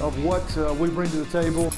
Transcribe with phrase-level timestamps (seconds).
[0.00, 1.72] of what uh, we bring to the table.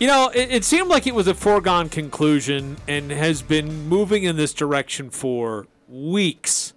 [0.02, 4.26] You know, it, it, seemed like it was a foregone conclusion and has been moving
[4.26, 6.74] in this direction for weeks.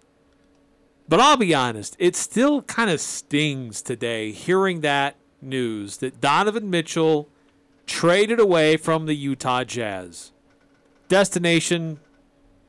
[1.09, 6.71] But I'll be honest, it still kind of stings today hearing that news that Donovan
[6.71, 7.29] Mitchell
[7.85, 10.31] traded away from the Utah Jazz.
[11.09, 11.99] Destination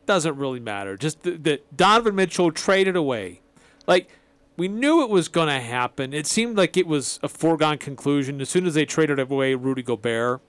[0.07, 0.97] doesn't really matter.
[0.97, 3.41] Just that Donovan Mitchell traded away
[3.87, 4.09] like
[4.57, 6.13] we knew it was going to happen.
[6.13, 9.83] It seemed like it was a foregone conclusion as soon as they traded away Rudy
[9.83, 10.41] Gobert.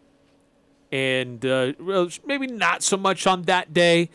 [0.93, 1.73] And uh,
[2.25, 4.09] maybe not so much on that day,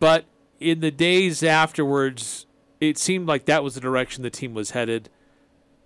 [0.00, 0.24] but
[0.58, 2.46] in the days afterwards,
[2.80, 5.08] it seemed like that was the direction the team was headed.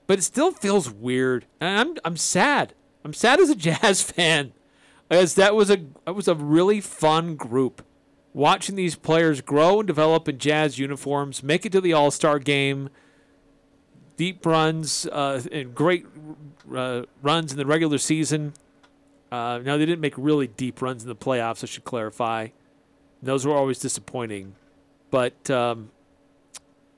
[0.06, 1.44] But it still feels weird.
[1.60, 2.74] And I'm, I'm sad.
[3.04, 4.52] I'm sad as a Jazz fan,
[5.10, 7.82] as that was a that was a really fun group
[8.34, 12.38] watching these players grow and develop in Jazz uniforms, make it to the All Star
[12.38, 12.88] game,
[14.16, 16.06] deep runs uh, and great
[16.74, 18.54] uh, runs in the regular season.
[19.30, 21.62] Uh, now they didn't make really deep runs in the playoffs.
[21.62, 22.48] I should clarify;
[23.22, 24.54] those were always disappointing.
[25.10, 25.90] But um,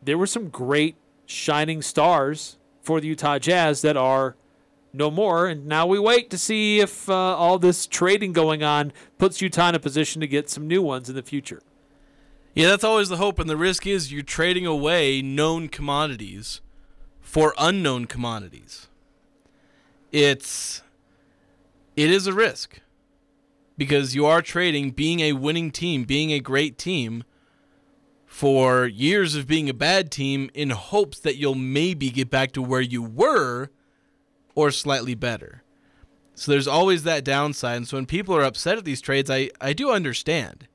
[0.02, 0.96] there were some great
[1.26, 4.36] shining stars for the Utah Jazz that are
[4.94, 5.46] no more.
[5.46, 9.70] And now we wait to see if uh, all this trading going on puts Utah
[9.70, 11.62] in a position to get some new ones in the future.
[12.54, 13.38] Yeah, that's always the hope.
[13.38, 16.60] And the risk is you're trading away known commodities
[17.20, 18.88] for unknown commodities.
[20.12, 20.82] It's
[21.96, 22.80] it is a risk
[23.76, 27.24] because you are trading being a winning team, being a great team
[28.24, 32.62] for years of being a bad team in hopes that you'll maybe get back to
[32.62, 33.70] where you were
[34.54, 35.62] or slightly better.
[36.34, 37.76] So there's always that downside.
[37.76, 40.66] And so when people are upset at these trades, I, I do understand.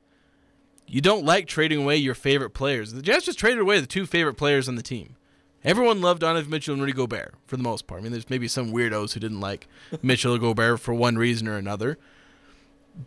[0.87, 2.93] You don't like trading away your favorite players.
[2.93, 5.15] The Jazz just traded away the two favorite players on the team.
[5.63, 7.99] Everyone loved Donovan Mitchell and Rudy Gobert for the most part.
[7.99, 9.67] I mean, there's maybe some weirdos who didn't like
[10.01, 11.97] Mitchell or Gobert for one reason or another.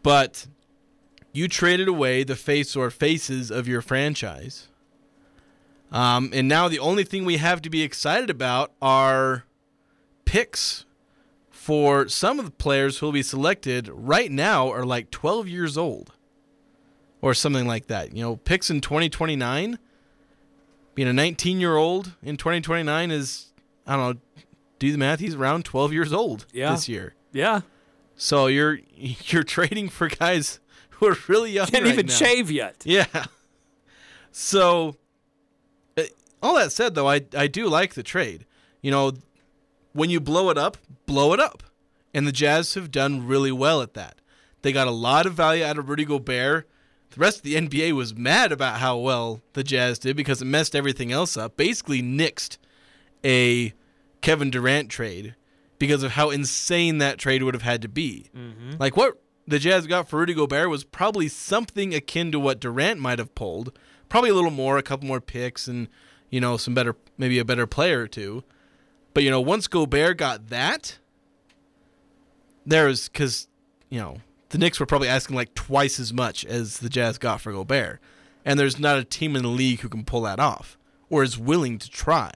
[0.02, 0.46] But
[1.32, 4.68] you traded away the face or faces of your franchise.
[5.90, 9.44] Um, and now the only thing we have to be excited about are
[10.24, 10.84] picks
[11.50, 15.78] for some of the players who will be selected right now are like 12 years
[15.78, 16.12] old
[17.20, 18.14] or something like that.
[18.14, 19.78] You know, picks in 2029,
[20.94, 23.52] being a 19 year old in 2029 is,
[23.86, 24.20] I don't know,
[24.78, 26.72] do the math, he's around 12 years old yeah.
[26.72, 27.14] this year.
[27.32, 27.60] Yeah.
[28.16, 30.60] So you're you're trading for guys
[30.90, 31.66] who are really young.
[31.66, 32.12] Can't right even now.
[32.12, 32.82] shave yet.
[32.84, 33.06] Yeah.
[34.32, 34.96] So,
[35.96, 36.04] uh,
[36.42, 38.46] all that said, though, I I do like the trade.
[38.80, 39.12] You know,
[39.92, 40.76] when you blow it up,
[41.06, 41.62] blow it up.
[42.14, 44.20] And the Jazz have done really well at that.
[44.62, 46.68] They got a lot of value out of Rudy Gobert.
[47.10, 50.46] The rest of the NBA was mad about how well the Jazz did because it
[50.46, 51.56] messed everything else up.
[51.56, 52.58] Basically, nixed
[53.24, 53.72] a
[54.20, 55.34] Kevin Durant trade
[55.78, 58.30] because of how insane that trade would have had to be.
[58.36, 58.76] Mm-hmm.
[58.78, 63.00] Like what the Jazz got for Rudy Gobert was probably something akin to what Durant
[63.00, 63.76] might have pulled.
[64.08, 65.88] Probably a little more, a couple more picks, and
[66.30, 68.44] you know some better, maybe a better player or two.
[69.14, 70.98] But you know, once Gobert got that,
[72.64, 73.48] there was because
[73.88, 74.18] you know
[74.50, 78.00] the Knicks were probably asking like twice as much as the Jazz got for Gobert,
[78.44, 80.78] and there's not a team in the league who can pull that off
[81.10, 82.32] or is willing to try.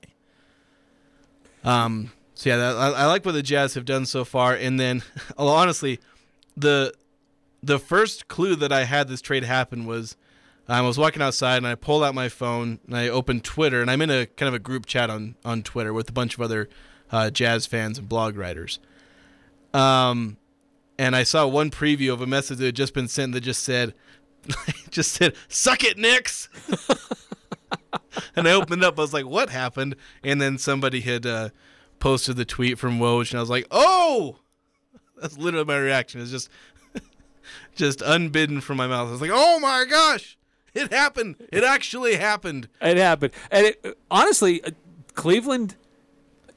[1.65, 2.13] Um.
[2.35, 5.03] So yeah, that, I, I like what the Jazz have done so far, and then
[5.39, 6.01] honestly,
[6.57, 6.93] the
[7.63, 10.17] the first clue that I had this trade happen was
[10.69, 13.91] I was walking outside and I pulled out my phone and I opened Twitter and
[13.91, 16.41] I'm in a kind of a group chat on on Twitter with a bunch of
[16.41, 16.69] other
[17.11, 18.79] uh, jazz fans and blog writers.
[19.73, 20.39] Um,
[20.99, 23.63] and I saw one preview of a message that had just been sent that just
[23.63, 23.95] said,
[24.91, 26.49] just said, "Suck it, Knicks."
[28.37, 28.99] and I opened up.
[28.99, 31.51] I was like, "What happened?" And then somebody had uh,
[31.99, 34.39] posted the tweet from Woj, and I was like, "Oh."
[35.21, 36.21] That's literally my reaction.
[36.21, 36.51] It's just,
[37.75, 39.09] just unbidden from my mouth.
[39.09, 40.36] I was like, "Oh my gosh!"
[40.77, 41.37] It happened.
[41.53, 42.69] It actually happened.
[42.81, 44.71] It happened, and it, honestly, uh,
[45.15, 45.77] Cleveland.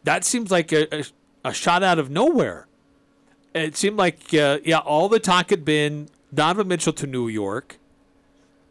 [0.04, 1.04] That seems like a, a,
[1.46, 2.68] a shot out of nowhere.
[3.54, 7.78] It seemed like uh, yeah, all the talk had been Donovan Mitchell to New York.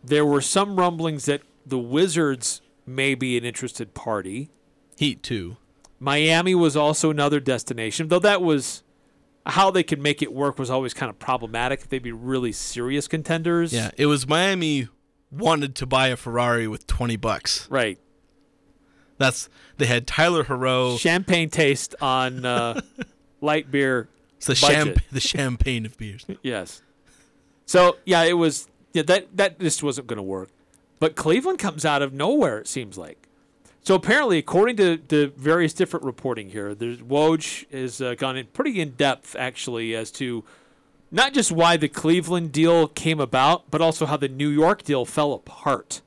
[0.03, 4.49] There were some rumblings that the Wizards may be an interested party.
[4.97, 5.57] Heat too.
[6.01, 8.83] Miami was also another destination, though that was
[9.45, 11.81] how they could make it work was always kind of problematic.
[11.81, 14.89] If they'd be really serious contenders, Yeah, it was Miami
[15.31, 17.67] wanted to buy a Ferrari with 20 bucks.
[17.71, 17.99] right.
[19.19, 19.49] That's
[19.79, 20.97] they had Tyler Herro.
[20.97, 22.81] Champagne taste on uh,
[23.41, 24.09] light beer.
[24.37, 26.25] It's the champ the champagne of beers.
[26.41, 26.83] Yes.
[27.67, 30.51] So yeah, it was yeah that that just wasn't going to work.
[31.01, 32.59] But Cleveland comes out of nowhere.
[32.59, 33.29] It seems like.
[33.83, 38.47] So apparently, according to, to various different reporting here, there's Woj has uh, gone in
[38.47, 40.45] pretty in depth actually as to
[41.11, 45.05] not just why the Cleveland deal came about, but also how the New York deal
[45.05, 46.03] fell apart,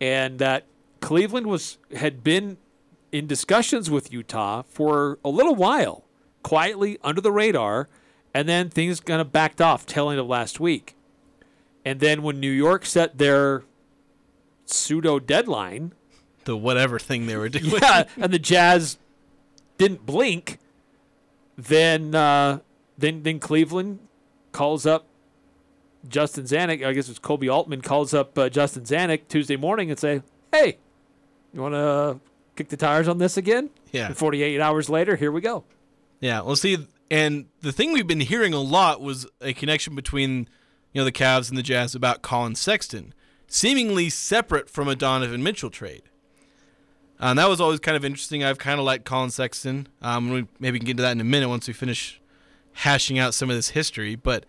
[0.00, 0.64] and that
[1.00, 2.56] Cleveland was had been
[3.12, 6.04] in discussions with Utah for a little while,
[6.42, 7.88] quietly under the radar,
[8.34, 10.94] and then things kind of backed off tail end of last week.
[11.84, 13.62] And then when New York set their
[14.64, 15.92] pseudo deadline,
[16.44, 17.80] The whatever thing they were doing.
[17.80, 18.98] yeah, and the Jazz
[19.78, 20.58] didn't blink,
[21.56, 22.58] then uh,
[22.98, 24.00] then then Cleveland
[24.56, 25.04] calls up
[26.08, 26.84] Justin Zanik.
[26.84, 30.78] I guess it's Koby Altman calls up uh, Justin Zanik Tuesday morning and say, "Hey,
[31.52, 32.18] you want to
[32.56, 34.06] kick the tires on this again?" Yeah.
[34.06, 35.64] And 48 hours later, here we go.
[36.20, 36.78] Yeah, well, see,
[37.10, 40.48] and the thing we've been hearing a lot was a connection between,
[40.94, 43.12] you know, the Cavs and the Jazz about Colin Sexton,
[43.46, 46.04] seemingly separate from a Donovan Mitchell trade.
[47.20, 48.42] Uh, and that was always kind of interesting.
[48.42, 49.88] I've kind of liked Colin Sexton.
[50.00, 52.20] Um, we maybe can get into that in a minute once we finish
[52.76, 54.14] hashing out some of this history.
[54.14, 54.46] But,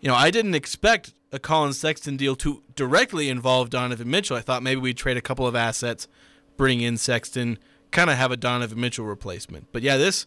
[0.00, 4.36] you know, I didn't expect a Colin Sexton deal to directly involve Donovan Mitchell.
[4.36, 6.08] I thought maybe we'd trade a couple of assets,
[6.56, 7.58] bring in Sexton,
[7.90, 9.68] kind of have a Donovan Mitchell replacement.
[9.72, 10.26] But yeah, this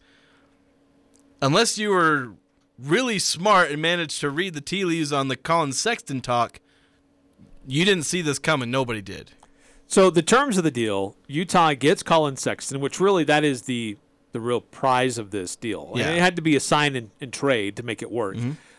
[1.42, 2.34] unless you were
[2.80, 6.60] really smart and managed to read the tea leaves on the Colin Sexton talk,
[7.68, 8.72] you didn't see this coming.
[8.72, 9.32] Nobody did.
[9.88, 13.98] So the terms of the deal, Utah gets Colin Sexton, which really that is the
[14.36, 15.92] the real prize of this deal.
[15.94, 18.36] And it had to be a sign and, and trade to make it work.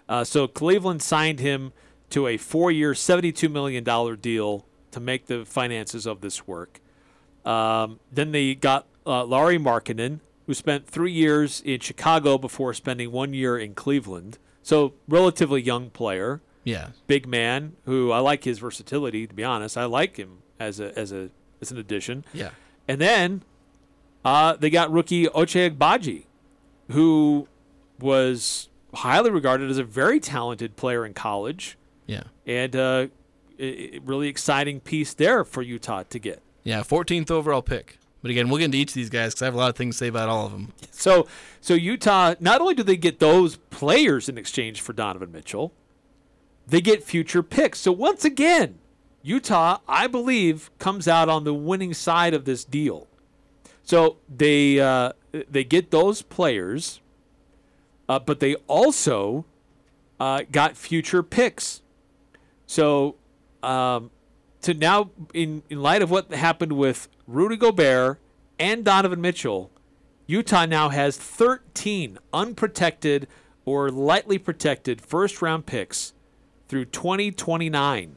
[0.09, 1.73] Uh, so Cleveland signed him
[2.11, 6.81] to a four-year, seventy-two million dollar deal to make the finances of this work.
[7.45, 13.11] Um, then they got uh, Lauri Markkanen, who spent three years in Chicago before spending
[13.13, 14.39] one year in Cleveland.
[14.63, 16.89] So relatively young player Yeah.
[17.07, 19.27] big man who I like his versatility.
[19.27, 21.31] To be honest, I like him as a as a
[21.61, 22.25] as an addition.
[22.33, 22.51] Yeah.
[22.89, 23.43] And then
[24.27, 26.25] uh, they got rookie Ochai Agbaji,
[26.91, 27.47] who
[28.01, 32.25] was highly regarded as a very talented player in college, Yeah.
[32.47, 33.07] and uh,
[33.59, 36.43] really exciting piece there for Utah to get.
[36.65, 36.81] Yeah.
[36.81, 37.99] 14th overall pick.
[38.23, 39.77] But again, we'll get into each of these guys because I have a lot of
[39.77, 40.73] things to say about all of them.
[40.91, 41.29] So
[41.61, 45.73] so Utah not only do they get those players in exchange for Donovan Mitchell,
[46.67, 47.79] they get future picks.
[47.79, 48.79] So once again,
[49.23, 53.07] Utah, I believe, comes out on the winning side of this deal.
[53.87, 57.01] So they uh, they get those players,
[58.09, 59.47] uh, but they also
[60.19, 61.83] uh, got future picks.
[62.67, 63.15] So
[63.63, 64.11] um,
[64.63, 68.19] to now, in in light of what happened with Rudy Gobert
[68.59, 69.71] and Donovan Mitchell,
[70.27, 73.29] Utah now has 13 unprotected
[73.65, 76.13] or lightly protected first round picks
[76.67, 78.17] through 2029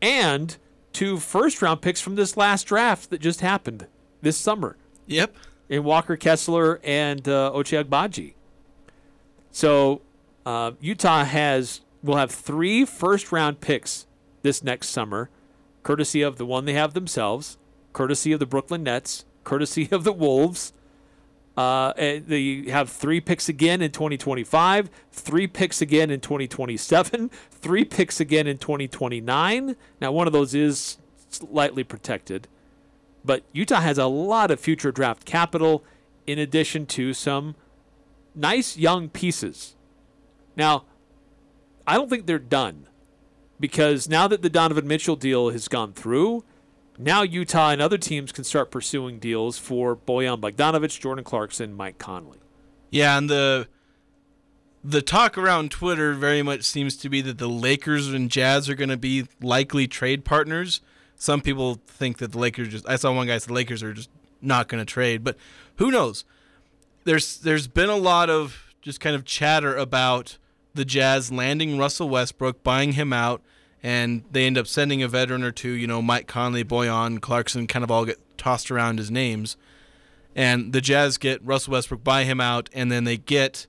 [0.00, 0.56] and
[0.92, 3.88] two first round picks from this last draft that just happened
[4.24, 4.76] this summer
[5.06, 5.36] Yep.
[5.68, 8.34] in Walker Kessler and uh, Agbaji.
[9.52, 10.00] So
[10.44, 14.06] uh, Utah has will have three first round picks
[14.42, 15.30] this next summer,
[15.82, 17.56] courtesy of the one they have themselves,
[17.92, 20.72] courtesy of the Brooklyn Nets, courtesy of the Wolves.
[21.56, 27.84] Uh, and they have three picks again in 2025, three picks again in 2027, three
[27.84, 29.76] picks again in 2029.
[30.00, 30.98] Now, one of those is
[31.30, 32.48] slightly protected,
[33.24, 35.84] but Utah has a lot of future draft capital
[36.26, 37.54] in addition to some
[38.34, 39.76] nice young pieces.
[40.56, 40.84] Now,
[41.86, 42.88] I don't think they're done
[43.60, 46.44] because now that the Donovan Mitchell deal has gone through,
[46.98, 51.98] now Utah and other teams can start pursuing deals for Bojan Bogdanovic, Jordan Clarkson, Mike
[51.98, 52.38] Conley.
[52.90, 53.68] Yeah, and the
[54.84, 58.74] the talk around Twitter very much seems to be that the Lakers and Jazz are
[58.74, 60.82] going to be likely trade partners.
[61.16, 63.92] Some people think that the Lakers just I saw one guy say the Lakers are
[63.92, 65.36] just not going to trade, but
[65.76, 66.24] who knows?
[67.04, 70.38] There's there's been a lot of just kind of chatter about
[70.74, 73.42] the Jazz landing Russell Westbrook, buying him out,
[73.82, 75.70] and they end up sending a veteran or two.
[75.70, 79.56] You know, Mike Conley, Bojan, Clarkson, kind of all get tossed around as names,
[80.34, 83.66] and the Jazz get Russell Westbrook, buy him out, and then they get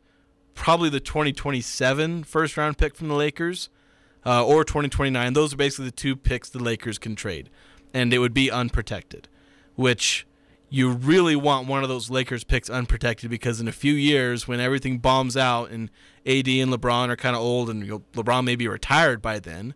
[0.56, 3.70] probably the 2027 first round pick from the Lakers
[4.26, 5.34] uh, or 2029.
[5.34, 7.50] Those are basically the two picks the Lakers can trade,
[7.94, 9.28] and it would be unprotected,
[9.76, 10.26] which
[10.70, 14.60] you really want one of those Lakers picks unprotected because in a few years, when
[14.60, 15.90] everything bombs out and
[16.26, 19.40] AD and LeBron are kind of old and you know, LeBron may be retired by
[19.40, 19.76] then,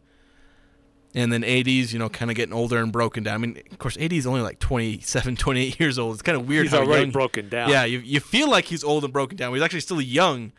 [1.15, 3.35] and then AD's you know kind of getting older and broken down.
[3.35, 6.13] I mean, of course, AD's only like 27, 28 years old.
[6.13, 6.63] It's kind of weird.
[6.63, 7.69] He's how already young- broken down.
[7.69, 9.53] Yeah, you you feel like he's old and broken down.
[9.53, 10.51] He's actually still young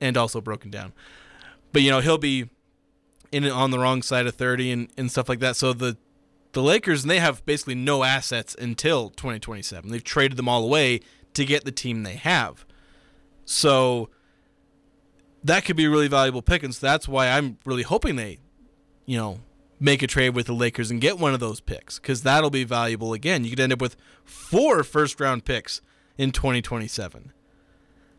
[0.00, 0.92] and also broken down.
[1.72, 2.50] But you know he'll be
[3.32, 5.56] in on the wrong side of 30 and, and stuff like that.
[5.56, 5.96] So the
[6.52, 9.90] the Lakers and they have basically no assets until 2027.
[9.90, 11.00] They've traded them all away
[11.34, 12.66] to get the team they have.
[13.44, 14.10] So
[15.44, 18.38] that could be a really valuable pick, and so that's why I'm really hoping they,
[19.06, 19.40] you know,
[19.78, 22.64] make a trade with the Lakers and get one of those picks because that'll be
[22.64, 23.44] valuable again.
[23.44, 25.80] You could end up with four first round picks
[26.18, 27.32] in 2027.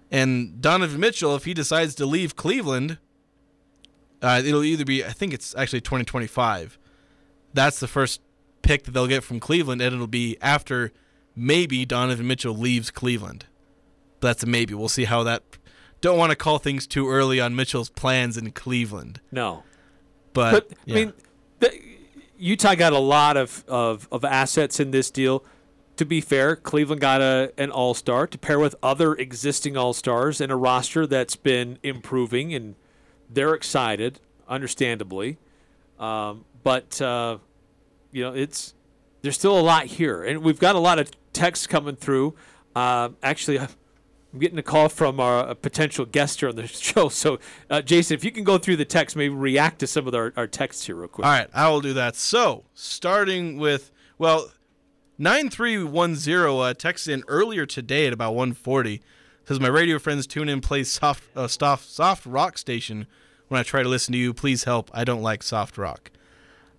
[0.10, 2.98] And Donovan Mitchell, if he decides to leave Cleveland,
[4.22, 6.78] uh, it'll either be, I think it's actually 2025.
[7.54, 8.22] That's the first
[8.62, 10.92] pick that they'll get from Cleveland, and it'll be after
[11.36, 13.46] maybe Donovan Mitchell leaves Cleveland.
[14.20, 14.74] But that's a maybe.
[14.74, 15.44] We'll see how that.
[16.00, 19.22] Don't want to call things too early on Mitchell's plans in Cleveland.
[19.32, 19.64] No.
[20.34, 20.96] But, But yeah.
[20.96, 21.14] I mean,
[21.60, 21.82] the,
[22.38, 25.44] Utah got a lot of, of, of assets in this deal.
[25.98, 29.94] To be fair, Cleveland got a an All Star to pair with other existing All
[29.94, 32.76] Stars and a roster that's been improving, and
[33.34, 35.38] they're excited, understandably.
[36.00, 37.38] Um, but uh,
[38.12, 38.74] you know, it's
[39.22, 42.36] there's still a lot here, and we've got a lot of texts coming through.
[42.76, 43.60] Uh, actually,
[44.34, 47.10] I'm getting a call from our, a potential guest here on the show.
[47.10, 50.16] So, uh, Jason, if you can go through the text, maybe react to some of
[50.16, 51.26] our, our texts here real quick.
[51.26, 52.16] All right, I will do that.
[52.16, 54.52] So, starting with well,
[55.18, 59.02] nine three one zero uh, texted in earlier today at about one forty.
[59.46, 63.08] Says my radio friends tune in, play soft, uh, soft, soft rock station
[63.52, 64.34] when I try to listen to you.
[64.34, 64.90] Please help.
[64.94, 66.10] I don't like soft rock.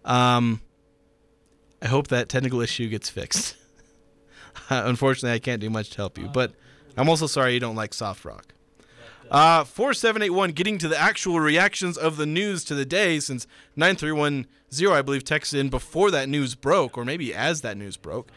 [0.06, 0.62] Um,
[1.82, 3.56] I hope that technical issue gets fixed.
[4.70, 6.52] Unfortunately, I can't do much to help you, but
[6.96, 8.54] I'm also sorry you don't like soft rock.
[9.30, 14.90] Uh, 4781, getting to the actual reactions of the news to the day since 9310,
[14.90, 18.30] I believe, texted in before that news broke, or maybe as that news broke.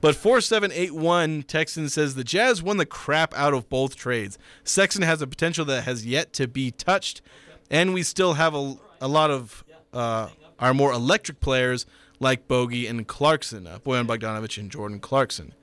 [0.00, 4.38] But 4781 Texan says the Jazz won the crap out of both trades.
[4.64, 7.20] Sexton has a potential that has yet to be touched,
[7.70, 11.86] and we still have a, a lot of uh, our more electric players
[12.18, 15.54] like Bogey and Clarkson, uh, Bojan Bogdanovic and Jordan Clarkson.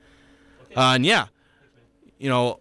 [0.76, 1.26] Uh, and yeah,
[2.18, 2.60] you know,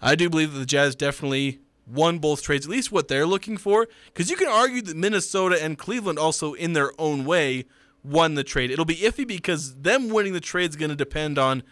[0.00, 3.56] I do believe that the Jazz definitely won both trades, at least what they're looking
[3.56, 3.88] for.
[4.06, 7.64] Because you can argue that Minnesota and Cleveland also, in their own way,
[8.04, 8.70] won the trade.
[8.70, 11.62] It'll be iffy because them winning the trade is going to depend on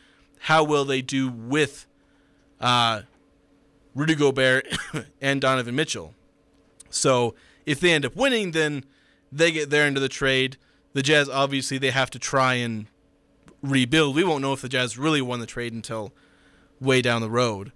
[0.40, 1.86] how well they do with
[2.60, 3.02] uh,
[3.94, 4.68] Rudy Gobert
[5.20, 6.14] and Donovan Mitchell.
[6.90, 7.34] So
[7.66, 8.84] if they end up winning, then
[9.32, 10.56] they get their end of the trade.
[10.92, 12.86] The Jazz obviously they have to try and
[13.62, 14.16] rebuild.
[14.16, 16.12] We won't know if the Jazz really won the trade until
[16.80, 17.72] way down the road.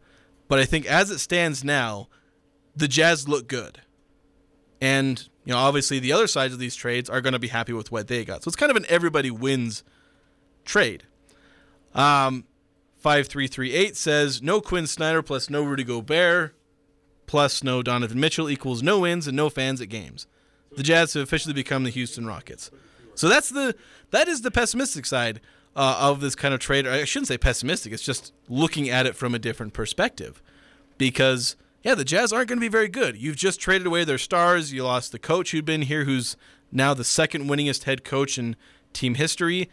[0.49, 2.09] But I think as it stands now,
[2.75, 3.81] the Jazz look good.
[4.81, 7.73] And, you know, obviously the other sides of these trades are going to be happy
[7.73, 8.43] with what they got.
[8.43, 9.85] So it's kind of an everybody wins
[10.65, 11.05] trade.
[11.95, 12.45] Um,
[12.97, 16.55] 5338 says no Quin Snyder plus no Rudy Gobert
[17.27, 20.27] plus no Donovan Mitchell equals no wins and no fans at games.
[20.77, 22.71] The Jazz have officially become the Houston Rockets.
[23.15, 23.77] So that's the
[24.11, 25.41] that is the pessimistic side
[25.77, 26.87] uh, of this kind of trade.
[26.87, 27.93] I shouldn't say pessimistic.
[27.93, 30.43] It's just looking at it from a different perspective,
[30.99, 33.17] because yeah, the Jazz aren't going to be very good.
[33.17, 34.73] You've just traded away their stars.
[34.73, 36.37] You lost the coach who'd been here, who's
[36.73, 38.57] now the second winningest head coach in
[38.93, 39.71] team history.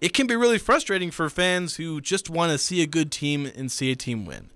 [0.00, 3.50] It can be really frustrating for fans who just want to see a good team
[3.54, 4.50] and see a team win,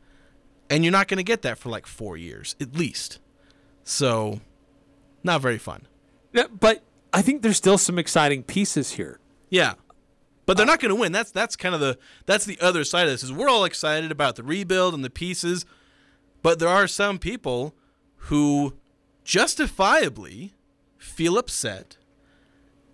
[0.70, 3.18] and you're not going to get that for like four years at least.
[3.82, 4.40] So,
[5.22, 5.86] not very fun.
[6.32, 9.20] Yeah, but I think there's still some exciting pieces here.
[9.50, 9.74] Yeah.
[10.46, 11.12] But they're not going to win.
[11.12, 13.22] That's that's kind of the that's the other side of this.
[13.22, 15.64] Is we're all excited about the rebuild and the pieces,
[16.42, 17.74] but there are some people
[18.16, 18.74] who
[19.24, 20.54] justifiably
[20.98, 21.96] feel upset.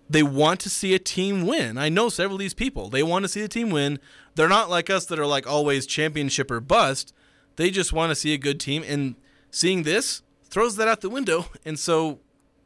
[0.09, 1.77] They want to see a team win.
[1.77, 2.89] I know several of these people.
[2.89, 3.99] They want to see a team win.
[4.35, 7.13] They're not like us that are like always championship or bust.
[7.55, 9.15] They just want to see a good team and
[9.49, 11.45] seeing this throws that out the window.
[11.65, 12.19] And so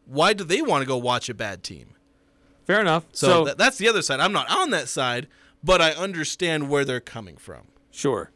[0.05, 1.95] why do they want to go watch a bad team?
[2.65, 3.05] Fair enough.
[3.11, 4.19] So, So, tha- that's the other side.
[4.19, 5.27] I'm not on that side,
[5.63, 7.67] but I understand where they're coming from.
[7.91, 8.31] Sure.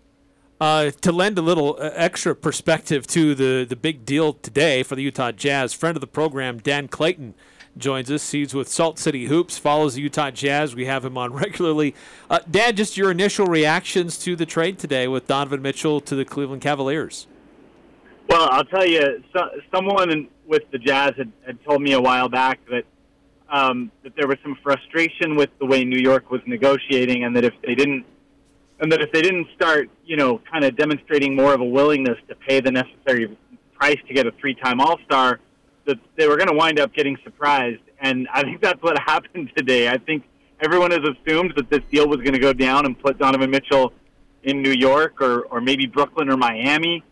[0.61, 4.95] Uh, to lend a little uh, extra perspective to the, the big deal today for
[4.95, 7.33] the Utah Jazz, friend of the program, Dan Clayton,
[7.79, 8.31] joins us.
[8.31, 10.75] He's with Salt City Hoops, follows the Utah Jazz.
[10.75, 11.95] We have him on regularly.
[12.29, 16.25] Uh, Dan, just your initial reactions to the trade today with Donovan Mitchell to the
[16.25, 17.27] Cleveland Cavaliers.
[18.27, 22.29] Well, I'll tell you, so, someone with the Jazz had, had told me a while
[22.29, 22.83] back that
[23.51, 27.43] um, that there was some frustration with the way New York was negotiating, and that
[27.43, 28.05] if they didn't,
[28.79, 32.17] and that if they didn't start, you know, kind of demonstrating more of a willingness
[32.27, 33.35] to pay the necessary
[33.73, 35.39] price to get a three-time All-Star,
[35.89, 37.81] that they were going to wind up getting surprised.
[37.99, 39.89] And I think that's what happened today.
[39.89, 40.23] I think
[40.61, 43.91] everyone has assumed that this deal was going to go down and put Donovan Mitchell
[44.43, 47.03] in New York or, or maybe Brooklyn or Miami.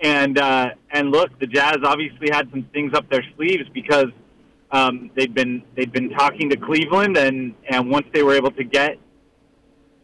[0.00, 4.08] And uh, and look, the Jazz obviously had some things up their sleeves because
[4.70, 8.64] um, they'd been they'd been talking to Cleveland, and and once they were able to
[8.64, 8.98] get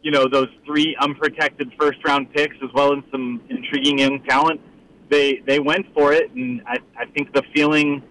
[0.02, 4.62] you know those three unprotected first round picks as well as some intriguing young talent,
[5.10, 8.02] they they went for it, and I, I think the feeling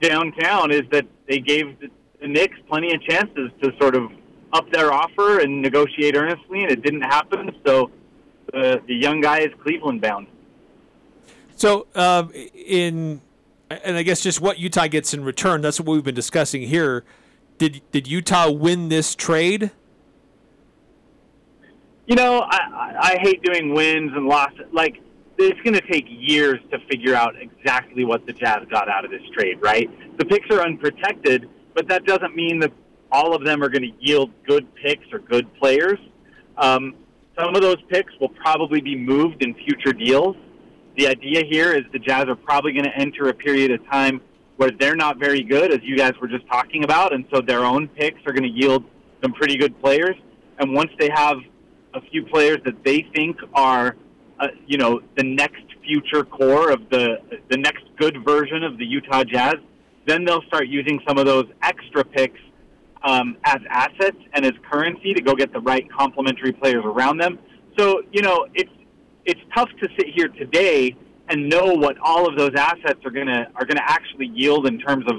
[0.00, 1.88] downtown is that they gave the,
[2.20, 4.10] the Knicks plenty of chances to sort of
[4.52, 7.50] up their offer and negotiate earnestly, and it didn't happen.
[7.64, 7.90] So
[8.52, 10.26] the the young guy is Cleveland bound.
[11.56, 13.20] So, um, in
[13.70, 15.60] and I guess just what Utah gets in return.
[15.60, 17.04] That's what we've been discussing here.
[17.58, 19.70] Did did Utah win this trade?
[22.06, 24.66] You know, I, I hate doing wins and losses.
[24.72, 25.00] Like
[25.48, 29.10] it's going to take years to figure out exactly what the Jazz got out of
[29.10, 29.58] this trade.
[29.60, 29.88] Right?
[30.18, 32.72] The picks are unprotected, but that doesn't mean that
[33.12, 35.98] all of them are going to yield good picks or good players.
[36.56, 36.94] Um,
[37.38, 40.36] some of those picks will probably be moved in future deals
[40.96, 44.20] the idea here is the Jazz are probably going to enter a period of time
[44.56, 47.64] where they're not very good, as you guys were just talking about, and so their
[47.64, 48.84] own picks are going to yield
[49.22, 50.16] some pretty good players.
[50.58, 51.38] And once they have
[51.94, 53.96] a few players that they think are,
[54.40, 57.18] uh, you know, the next future core of the
[57.50, 59.56] the next good version of the Utah Jazz,
[60.06, 62.40] then they'll start using some of those extra picks
[63.02, 67.38] um, as assets and as currency to go get the right complementary players around them.
[67.78, 68.72] So you know, it's
[69.26, 70.96] it's tough to sit here today
[71.28, 75.04] and know what all of those assets are gonna are gonna actually yield in terms
[75.06, 75.16] of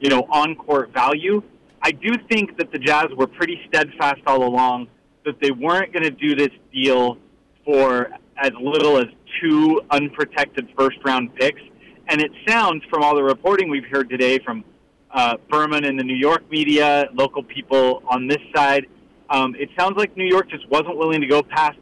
[0.00, 1.42] you know on court value.
[1.82, 4.88] I do think that the Jazz were pretty steadfast all along
[5.24, 7.18] that they weren't going to do this deal
[7.64, 9.06] for as little as
[9.40, 11.60] two unprotected first round picks.
[12.08, 14.64] And it sounds from all the reporting we've heard today from
[15.12, 18.86] uh, Berman and the New York media, local people on this side,
[19.30, 21.78] um, it sounds like New York just wasn't willing to go past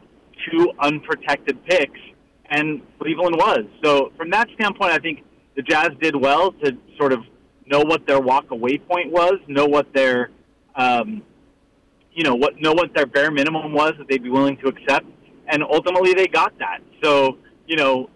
[0.49, 1.99] two unprotected picks,
[2.49, 3.65] and Cleveland was.
[3.83, 5.23] So from that standpoint, I think
[5.55, 7.21] the Jazz did well to sort of
[7.65, 10.29] know what their walk away point was, know what their
[10.75, 11.23] um,
[12.13, 15.07] you know what know what their bare minimum was that they'd be willing to accept,
[15.49, 16.79] and ultimately they got that.
[17.03, 18.09] So you know.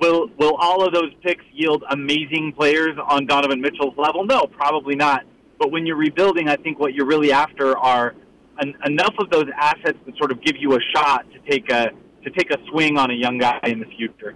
[0.00, 4.24] Will will all of those picks yield amazing players on Donovan Mitchell's level?
[4.24, 5.24] No, probably not.
[5.58, 8.14] But when you're rebuilding, I think what you're really after are
[8.62, 11.90] en- enough of those assets that sort of give you a shot to take a
[12.24, 14.34] to take a swing on a young guy in the future.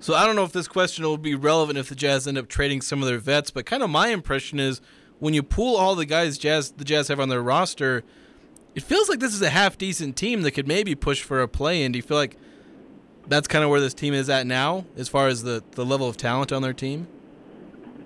[0.00, 2.48] So I don't know if this question will be relevant if the Jazz end up
[2.48, 4.80] trading some of their vets, but kind of my impression is
[5.18, 8.02] when you pull all the guys Jazz the Jazz have on their roster,
[8.76, 11.48] it feels like this is a half decent team that could maybe push for a
[11.48, 11.92] play in.
[11.92, 12.36] Do you feel like
[13.26, 16.06] that's kind of where this team is at now, as far as the, the level
[16.08, 17.08] of talent on their team?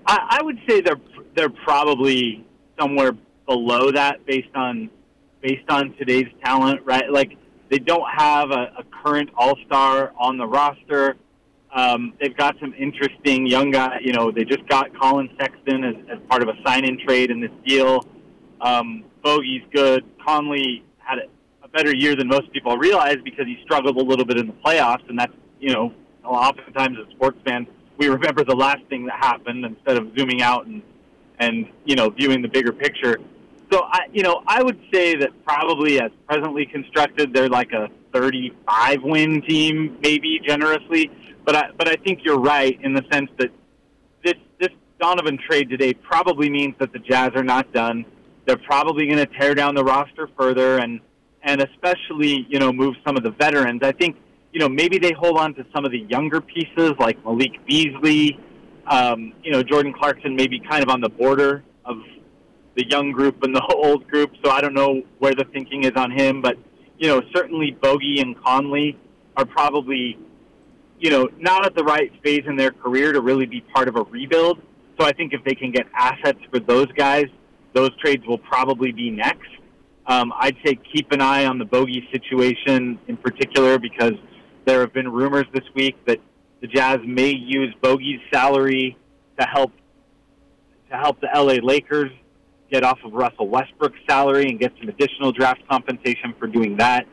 [0.07, 1.01] I, I would say they're
[1.35, 2.47] they're probably
[2.79, 3.13] somewhere
[3.47, 4.89] below that based on
[5.41, 7.11] based on today's talent, right?
[7.11, 7.37] Like
[7.69, 11.17] they don't have a, a current All Star on the roster.
[11.75, 13.99] Um, they've got some interesting young guy.
[14.03, 17.41] You know, they just got Colin Sexton as, as part of a sign-in trade in
[17.41, 18.05] this deal.
[18.61, 20.05] Um, Bogey's good.
[20.25, 24.37] Conley had a, better year than most people realize because he struggled a little bit
[24.37, 27.69] in the playoffs, and that's you know, oftentimes as sports fans
[28.01, 30.83] we remember the last thing that happened instead of zooming out and
[31.39, 33.19] and you know viewing the bigger picture.
[33.71, 37.89] So I, you know, I would say that probably as presently constructed, they're like a
[38.13, 41.09] 35 win team, maybe generously.
[41.45, 43.51] But I, but I think you're right in the sense that
[44.25, 48.07] this this Donovan trade today probably means that the Jazz are not done.
[48.51, 50.99] They're probably going to tear down the roster further and
[51.45, 53.81] and especially you know move some of the veterans.
[53.85, 54.17] I think
[54.53, 58.41] you know maybe they hold on to some of the younger pieces like Malik Beasley.
[58.89, 61.99] Um, you know Jordan Clarkson maybe kind of on the border of
[62.75, 64.33] the young group and the old group.
[64.45, 66.59] So I don't know where the thinking is on him, but
[66.99, 68.99] you know, certainly Bogey and Conley
[69.37, 70.19] are probably,
[70.99, 73.95] you know, not at the right phase in their career to really be part of
[73.95, 74.61] a rebuild.
[74.99, 77.27] So I think if they can get assets for those guys,
[77.73, 79.49] those trades will probably be next.
[80.07, 84.15] Um, I'd say keep an eye on the Bogey situation in particular because
[84.65, 86.19] there have been rumors this week that
[86.61, 88.97] the Jazz may use Bogey's salary
[89.39, 89.73] to help
[90.91, 92.11] to help the LA Lakers
[92.71, 97.07] get off of Russell Westbrook's salary and get some additional draft compensation for doing that.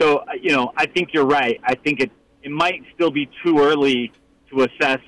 [0.00, 1.60] So, uh, you know, I think you're right.
[1.64, 2.10] I think it
[2.42, 4.12] it might still be too early
[4.50, 5.00] to assess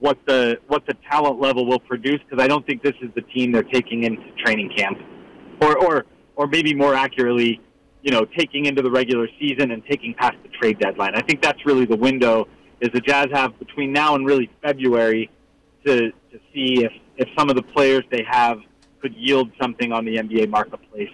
[0.00, 3.22] what the what the talent level will produce because I don't think this is the
[3.22, 4.98] team they're taking into training camp,
[5.60, 6.06] or or
[6.36, 7.60] or maybe more accurately,
[8.02, 11.14] you know, taking into the regular season and taking past the trade deadline.
[11.14, 12.46] I think that's really the window
[12.80, 15.30] is the Jazz have between now and really February
[15.84, 18.58] to to see if if some of the players they have
[19.00, 21.10] could yield something on the NBA marketplace.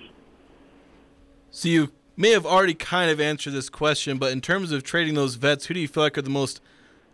[1.51, 5.15] So you may have already kind of answered this question, but in terms of trading
[5.15, 6.61] those vets, who do you feel like are the most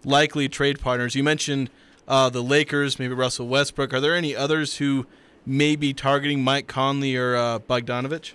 [0.05, 1.15] likely trade partners?
[1.15, 1.71] You mentioned
[2.09, 3.93] uh, the Lakers, maybe Russell Westbrook.
[3.95, 5.07] Are there any others who
[5.47, 8.33] may be targeting Mike Conley or uh, Bogdanovic?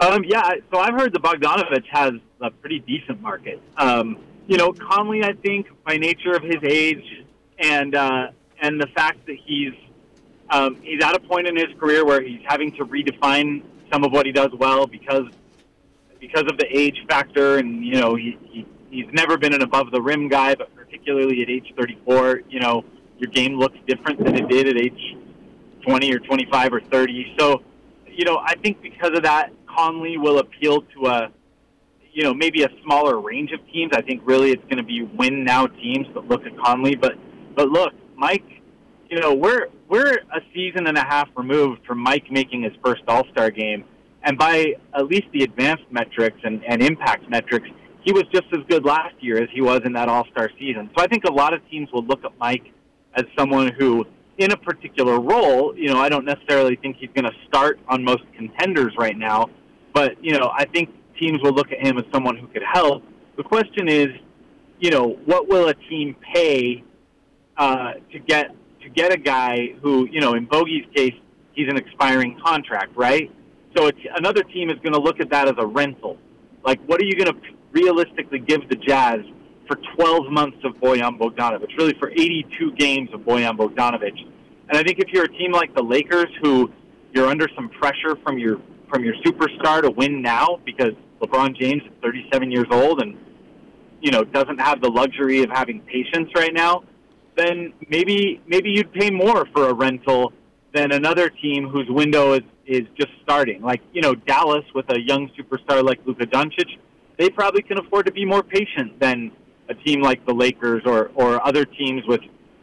[0.00, 3.62] Um, yeah, so I've heard the Bogdanovic has a pretty decent market.
[3.76, 7.24] Um, you know, Conley, I think, by nature of his age
[7.58, 8.28] and uh,
[8.60, 9.72] and the fact that he's
[10.50, 14.12] um, he's at a point in his career where he's having to redefine some of
[14.12, 15.26] what he does well because
[16.20, 19.90] because of the age factor, and you know he, he he's never been an above
[19.90, 22.84] the rim guy, but particularly at age 34, you know
[23.18, 25.16] your game looks different than it did at age
[25.86, 27.34] 20 or 25 or 30.
[27.38, 27.62] So,
[28.08, 31.30] you know, I think because of that, Conley will appeal to a
[32.12, 33.92] you know maybe a smaller range of teams.
[33.94, 37.14] I think really it's going to be win now teams that look at Conley, but
[37.56, 38.46] but look, Mike,
[39.10, 43.02] you know we're we're a season and a half removed from Mike making his first
[43.08, 43.84] All Star game,
[44.22, 47.68] and by at least the advanced metrics and, and impact metrics,
[48.04, 50.90] he was just as good last year as he was in that All Star season.
[50.96, 52.72] So I think a lot of teams will look at Mike
[53.14, 54.06] as someone who,
[54.38, 58.04] in a particular role, you know, I don't necessarily think he's going to start on
[58.04, 59.48] most contenders right now,
[59.92, 63.02] but you know, I think teams will look at him as someone who could help.
[63.36, 64.08] The question is,
[64.80, 66.84] you know, what will a team pay
[67.56, 71.14] uh, to get to get a guy who, you know, in Bogey's case,
[71.54, 73.30] he's an expiring contract, right?
[73.74, 76.18] So it's, another team is going to look at that as a rental.
[76.64, 77.40] Like, what are you going to
[77.74, 79.20] realistically give the Jazz
[79.66, 81.76] for 12 months of Bojan Bogdanovic?
[81.76, 84.16] Really, for 82 games of Bojan Bogdanovic.
[84.68, 86.70] And I think if you're a team like the Lakers, who
[87.12, 88.58] you're under some pressure from your
[88.90, 93.16] from your superstar to win now because LeBron James is 37 years old and
[94.00, 96.84] you know doesn't have the luxury of having patience right now,
[97.36, 100.32] then maybe maybe you'd pay more for a rental
[100.74, 103.62] than another team whose window is is just starting.
[103.62, 106.78] Like you know Dallas with a young superstar like Luka Doncic,
[107.18, 109.30] they probably can afford to be more patient than
[109.68, 112.20] a team like the Lakers or or other teams with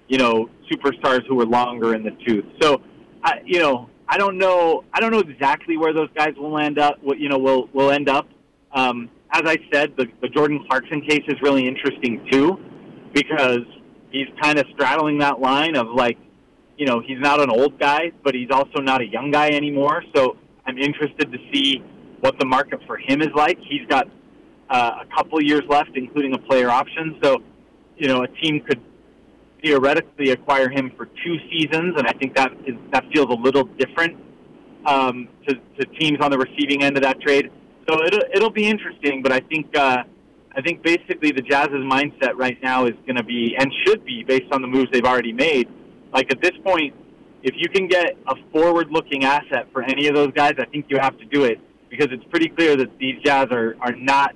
[0.08, 2.46] you know superstars who are longer in the tooth.
[2.62, 2.82] So,
[3.24, 4.84] I, you know, I don't know.
[4.94, 7.02] I don't know exactly where those guys will end up.
[7.02, 8.28] What you know will will end up.
[8.74, 12.58] Um, as I said, the, the Jordan Clarkson case is really interesting too,
[13.14, 13.66] because
[14.12, 16.18] he's kind of straddling that line of like,
[16.78, 20.04] you know, he's not an old guy, but he's also not a young guy anymore.
[20.14, 20.36] So
[20.66, 21.82] I'm interested to see
[22.20, 23.58] what the market for him is like.
[23.60, 24.08] He's got
[24.72, 27.20] uh, a couple years left, including a player option.
[27.22, 27.44] So,
[27.98, 28.80] you know, a team could
[29.62, 33.66] theoretically acquire him for two seasons, and I think that is that feels a little
[33.78, 34.18] different
[34.86, 37.52] um, to, to teams on the receiving end of that trade.
[37.88, 40.04] So it'll it'll be interesting, but I think uh,
[40.56, 44.24] I think basically the Jazz's mindset right now is going to be and should be
[44.24, 45.68] based on the moves they've already made.
[46.14, 46.96] Like at this point,
[47.44, 50.98] if you can get a forward-looking asset for any of those guys, I think you
[51.00, 54.36] have to do it because it's pretty clear that these Jazz are are not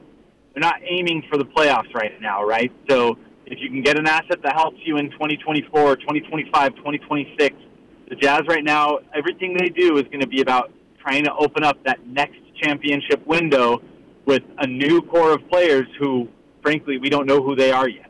[0.55, 2.71] they're not aiming for the playoffs right now, right?
[2.89, 7.55] So if you can get an asset that helps you in 2024, 2025, 2026,
[8.09, 11.63] the Jazz right now, everything they do is going to be about trying to open
[11.63, 13.81] up that next championship window
[14.25, 16.29] with a new core of players who,
[16.61, 18.09] frankly, we don't know who they are yet.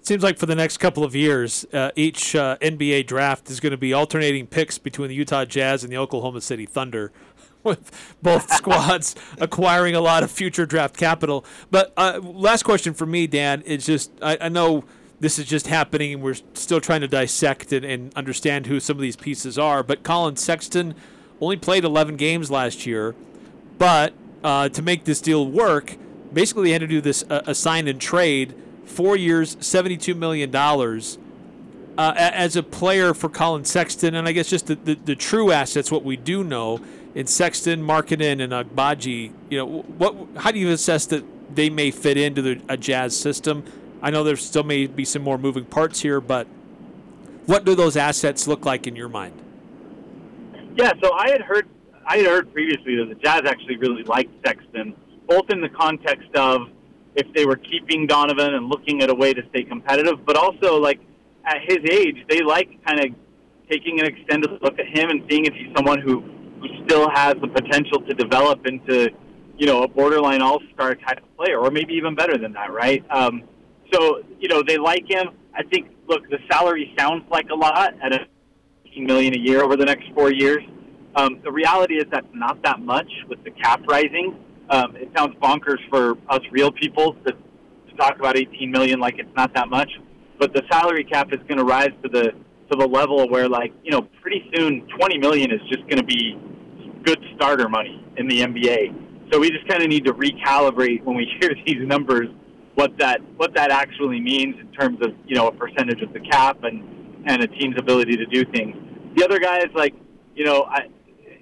[0.00, 3.58] It seems like for the next couple of years, uh, each uh, NBA draft is
[3.58, 7.10] going to be alternating picks between the Utah Jazz and the Oklahoma City Thunder
[7.66, 11.44] with both squads acquiring a lot of future draft capital.
[11.70, 14.84] But uh, last question for me, Dan, is just I, I, know
[15.20, 18.96] this is just happening and we're still trying to dissect and, and understand who some
[18.96, 19.82] of these pieces are.
[19.82, 20.94] But Colin Sexton
[21.40, 23.14] only played 11 games last year,
[23.78, 25.96] but uh, to make this deal work,
[26.32, 30.54] basically they had to do this uh, a sign and trade, four years, $72 million.
[31.98, 35.50] Uh, as a player for Colin Sexton, and I guess just the, the, the, true
[35.50, 36.78] assets, what we do know
[37.16, 41.24] in Sexton, Markkanen, and Agbaji, you know, what how do you assess that
[41.54, 43.64] they may fit into the, a Jazz system?
[44.02, 46.46] I know there still may be some more moving parts here, but
[47.46, 49.32] what do those assets look like in your mind?
[50.76, 51.66] Yeah, so I had heard
[52.06, 54.94] I had heard previously that the Jazz actually really liked Sexton,
[55.26, 56.68] both in the context of
[57.14, 60.78] if they were keeping Donovan and looking at a way to stay competitive, but also
[60.78, 61.00] like
[61.46, 63.06] at his age, they like kind of
[63.70, 66.35] taking an extended look at him and seeing if he's someone who
[66.68, 69.10] who still has the potential to develop into
[69.58, 72.72] you know a borderline all star type of player, or maybe even better than that,
[72.72, 73.04] right?
[73.10, 73.42] Um,
[73.92, 75.28] so you know they like him.
[75.54, 75.90] I think.
[76.08, 78.28] Look, the salary sounds like a lot at a
[78.96, 80.62] million a year over the next four years.
[81.16, 84.38] Um, the reality is that's not that much with the cap rising.
[84.70, 89.18] Um, it sounds bonkers for us real people to, to talk about 18 million like
[89.18, 89.90] it's not that much,
[90.38, 92.32] but the salary cap is going to rise to the
[92.70, 96.04] to the level where like you know pretty soon 20 million is just going to
[96.04, 96.36] be
[97.06, 99.32] good starter money in the NBA.
[99.32, 102.28] So we just kind of need to recalibrate when we hear these numbers
[102.74, 106.20] what that what that actually means in terms of you know a percentage of the
[106.20, 108.76] cap and and a team's ability to do things.
[109.16, 109.94] The other guys like
[110.34, 110.88] you know I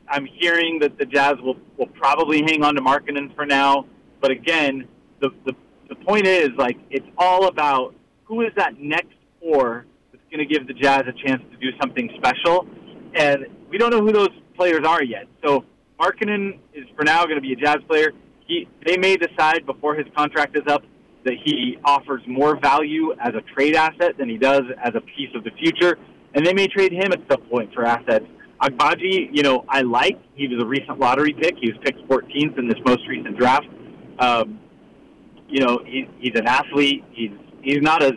[0.07, 3.87] I'm hearing that the Jazz will will probably hang on to Markkanen for now,
[4.21, 4.87] but again
[5.21, 5.55] the the
[5.89, 10.55] the point is like it's all about who is that next four that's going to
[10.55, 12.67] give the Jazz a chance to do something special,
[13.15, 15.27] and we don't know who those players are yet.
[15.45, 15.65] So
[16.01, 18.13] Markkanen is for now going to be a Jazz player.
[18.47, 20.83] He they may decide before his contract is up
[21.25, 25.31] that he offers more value as a trade asset than he does as a piece
[25.35, 25.99] of the future,
[26.35, 28.27] and they may trade him at some point for assets.
[28.61, 30.19] Agbaji, you know, I like.
[30.35, 31.57] He was a recent lottery pick.
[31.61, 33.67] He was picked 14th in this most recent draft.
[34.19, 34.61] Um,
[35.49, 37.05] you know, he, he's an athlete.
[37.13, 37.31] He's
[37.63, 38.13] he's not as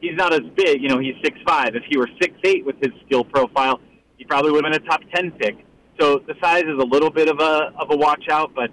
[0.00, 0.82] he's not as big.
[0.82, 1.74] You know, he's six five.
[1.74, 3.80] If he were six eight with his skill profile,
[4.20, 5.56] he probably would have been a top 10 pick.
[6.00, 8.70] So the size is a little bit of a of a watch out, but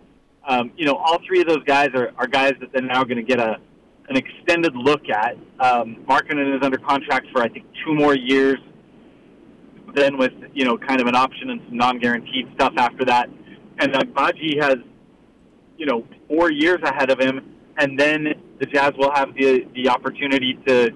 [0.47, 3.17] um, you know, all three of those guys are, are guys that they're now going
[3.17, 3.57] to get a
[4.07, 5.35] an extended look at.
[5.59, 8.59] Um, Markkanen is under contract for I think two more years.
[9.93, 13.29] Then with you know kind of an option and some non-guaranteed stuff after that,
[13.79, 14.77] and Agbaji has
[15.77, 19.89] you know four years ahead of him, and then the Jazz will have the the
[19.89, 20.91] opportunity to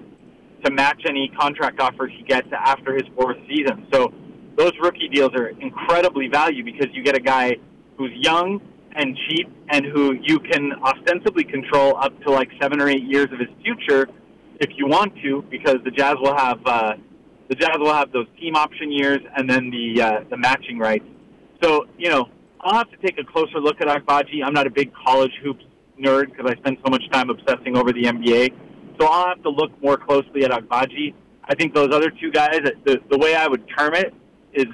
[0.64, 3.86] to match any contract offers he gets after his fourth season.
[3.92, 4.14] So
[4.62, 7.56] those rookie deals are incredibly valuable because you get a guy
[7.96, 8.60] who's young
[8.94, 13.26] and cheap and who you can ostensibly control up to like seven or eight years
[13.32, 14.06] of his future
[14.60, 16.92] if you want to, because the Jazz will have uh,
[17.48, 21.06] the Jazz will have those team option years and then the uh, the matching rights.
[21.60, 22.28] So you know,
[22.60, 24.44] I'll have to take a closer look at Agbaji.
[24.44, 25.64] I'm not a big college hoops
[26.00, 28.54] nerd because I spend so much time obsessing over the NBA.
[29.00, 31.14] So I'll have to look more closely at Agbaji.
[31.44, 34.14] I think those other two guys, the, the way I would term it
[34.54, 34.66] is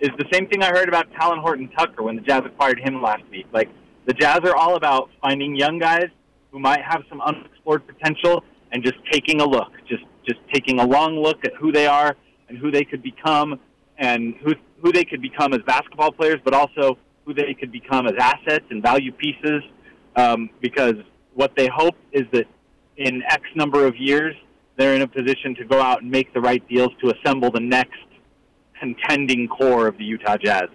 [0.00, 3.00] is the same thing I heard about Talen Horton Tucker when the Jazz acquired him
[3.00, 3.46] last week.
[3.52, 3.70] Like
[4.06, 6.08] the Jazz are all about finding young guys
[6.50, 10.86] who might have some unexplored potential and just taking a look, just just taking a
[10.86, 12.16] long look at who they are
[12.48, 13.58] and who they could become
[13.98, 18.06] and who who they could become as basketball players, but also who they could become
[18.06, 19.62] as assets and value pieces.
[20.16, 20.94] Um, because
[21.34, 22.44] what they hope is that
[22.96, 24.34] in X number of years,
[24.76, 27.60] they're in a position to go out and make the right deals to assemble the
[27.60, 27.98] next
[28.78, 30.68] contending core of the Utah Jazz.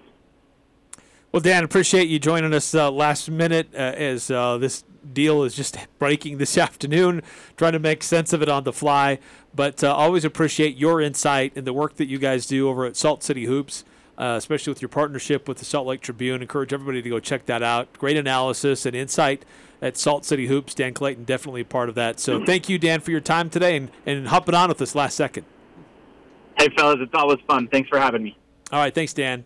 [1.31, 4.83] Well, Dan, appreciate you joining us uh, last minute uh, as uh, this
[5.13, 7.21] deal is just breaking this afternoon,
[7.55, 9.19] trying to make sense of it on the fly.
[9.53, 12.95] But uh, always appreciate your insight and the work that you guys do over at
[12.95, 13.83] Salt City Hoops,
[14.17, 16.41] uh, especially with your partnership with the Salt Lake Tribune.
[16.41, 17.93] Encourage everybody to go check that out.
[17.93, 19.45] Great analysis and insight
[19.83, 20.73] at Salt City Hoops.
[20.73, 22.19] Dan Clayton, definitely a part of that.
[22.19, 25.15] So thank you, Dan, for your time today and, and hopping on with us last
[25.15, 25.45] second.
[26.69, 27.67] Hey, fellas, it's always fun.
[27.67, 28.37] Thanks for having me.
[28.71, 29.45] All right, thanks, Dan.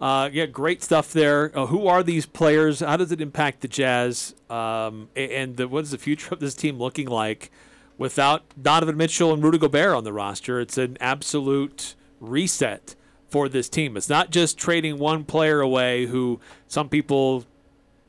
[0.00, 1.56] Uh, yeah, great stuff there.
[1.56, 2.80] Uh, who are these players?
[2.80, 4.34] How does it impact the Jazz?
[4.50, 7.50] Um, and the, what is the future of this team looking like
[7.96, 10.60] without Donovan Mitchell and Rudy Gobert on the roster?
[10.60, 12.96] It's an absolute reset
[13.28, 13.96] for this team.
[13.96, 17.44] It's not just trading one player away who some people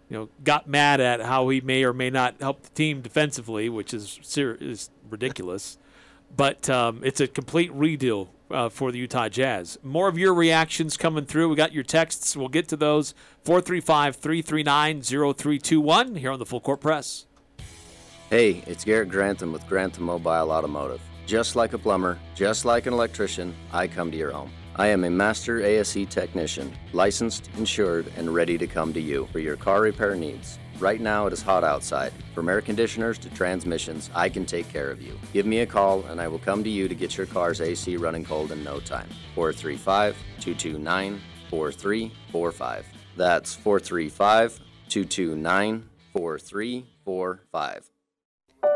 [0.10, 3.70] you know got mad at how he may or may not help the team defensively,
[3.70, 5.78] which is is ridiculous.
[6.36, 9.78] But um, it's a complete redeal uh, for the Utah Jazz.
[9.84, 11.50] More of your reactions coming through.
[11.50, 12.36] We got your texts.
[12.36, 13.14] We'll get to those.
[13.44, 17.26] 435 339 0321 here on the Full Court Press.
[18.30, 21.02] Hey, it's Garrett Grantham with Grantham Mobile Automotive.
[21.26, 24.52] Just like a plumber, just like an electrician, I come to your home.
[24.76, 29.40] I am a master ASE technician, licensed, insured, and ready to come to you for
[29.40, 30.60] your car repair needs.
[30.80, 32.12] Right now it is hot outside.
[32.34, 35.18] From air conditioners to transmissions, I can take care of you.
[35.32, 37.96] Give me a call and I will come to you to get your car's AC
[37.98, 39.08] running cold in no time.
[39.36, 42.86] 435 229 4345.
[43.16, 44.60] That's 435
[44.90, 47.92] 229 4345.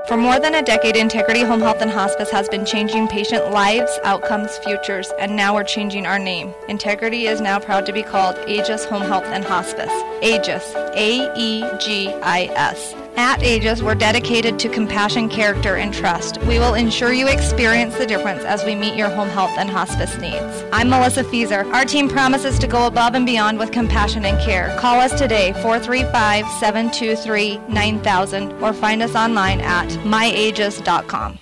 [0.08, 4.00] For more than a decade, Integrity Home Health and Hospice has been changing patient lives,
[4.04, 6.54] outcomes, futures, and now we're changing our name.
[6.68, 9.92] Integrity is now proud to be called Aegis Home Health and Hospice.
[10.24, 12.96] Aegis, A E G I S.
[13.18, 16.38] At Aegis, we're dedicated to compassion, character, and trust.
[16.44, 20.18] We will ensure you experience the difference as we meet your home health and hospice
[20.20, 20.64] needs.
[20.72, 21.70] I'm Melissa Fieser.
[21.74, 24.74] Our team promises to go above and beyond with compassion and care.
[24.80, 31.40] Call us today, 435 723 9000, or find us online at myaegis.com.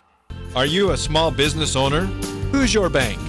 [0.56, 2.02] Are you a small business owner?
[2.52, 3.20] Who's your bank?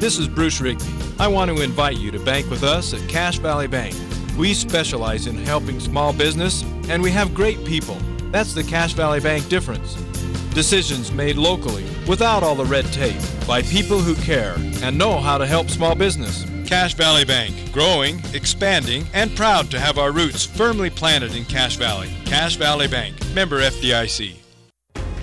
[0.00, 0.84] This is Bruce Rigby.
[1.18, 3.94] I want to invite you to bank with us at Cache Valley Bank.
[4.38, 7.96] We specialize in helping small business, and we have great people.
[8.30, 9.94] That's the Cache Valley Bank difference.
[10.54, 15.36] Decisions made locally, without all the red tape, by people who care and know how
[15.36, 16.46] to help small business.
[16.66, 21.76] Cache Valley Bank, growing, expanding, and proud to have our roots firmly planted in Cache
[21.76, 22.08] Valley.
[22.24, 24.39] Cache Valley Bank, member FDIC.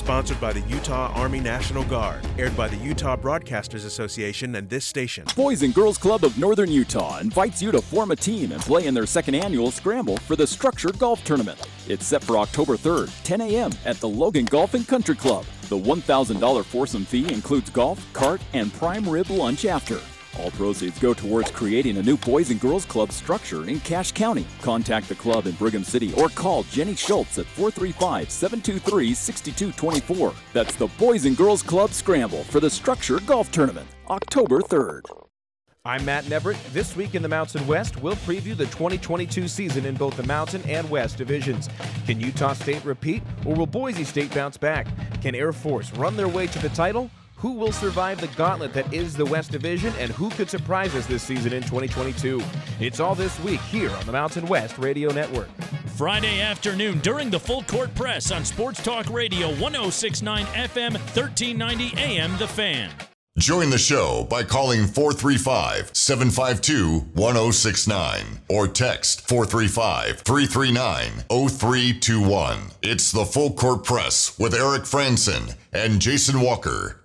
[0.00, 2.26] Sponsored by the Utah Army National Guard.
[2.38, 5.26] Aired by the Utah Broadcasters Association and this station.
[5.36, 8.86] Boys and Girls Club of Northern Utah invites you to form a team and play
[8.86, 11.60] in their second annual scramble for the Structured Golf Tournament.
[11.86, 13.72] It's set for October 3rd, 10 a.m.
[13.84, 15.44] at the Logan Golf and Country Club.
[15.68, 20.00] The $1,000 foursome fee includes golf, cart, and prime rib lunch after.
[20.38, 24.46] All proceeds go towards creating a new Boys and Girls Club structure in Cache County.
[24.62, 30.32] Contact the club in Brigham City or call Jenny Schultz at 435 723 6224.
[30.52, 35.02] That's the Boys and Girls Club Scramble for the Structure Golf Tournament, October 3rd.
[35.82, 36.62] I'm Matt Neverett.
[36.74, 40.62] This week in the Mountain West, we'll preview the 2022 season in both the Mountain
[40.68, 41.70] and West divisions.
[42.04, 44.86] Can Utah State repeat, or will Boise State bounce back?
[45.22, 47.10] Can Air Force run their way to the title?
[47.40, 51.06] Who will survive the gauntlet that is the West Division, and who could surprise us
[51.06, 52.42] this season in 2022?
[52.80, 55.48] It's all this week here on the Mountain West Radio Network.
[55.96, 62.36] Friday afternoon during the Full Court Press on Sports Talk Radio 1069 FM, 1390 AM
[62.36, 62.90] The Fan.
[63.38, 72.58] Join the show by calling 435 752 1069 or text 435 339 0321.
[72.82, 76.99] It's the Full Court Press with Eric Frandsen and Jason Walker.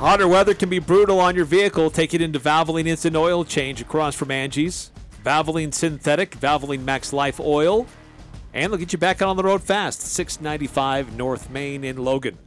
[0.00, 1.90] Hotter weather can be brutal on your vehicle.
[1.90, 4.90] Take it into Valvoline Instant Oil Change across from Angie's.
[5.22, 7.86] Valvoline Synthetic, Valvoline Max Life Oil,
[8.54, 10.00] and they'll get you back on the road fast.
[10.00, 12.38] 695 North Main in Logan.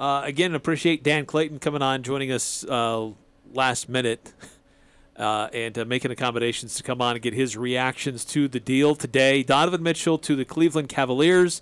[0.00, 3.10] Uh, again, appreciate Dan Clayton coming on, joining us uh,
[3.52, 4.32] last minute,
[5.18, 8.94] uh, and uh, making accommodations to come on and get his reactions to the deal
[8.94, 9.42] today.
[9.42, 11.60] Donovan Mitchell to the Cleveland Cavaliers.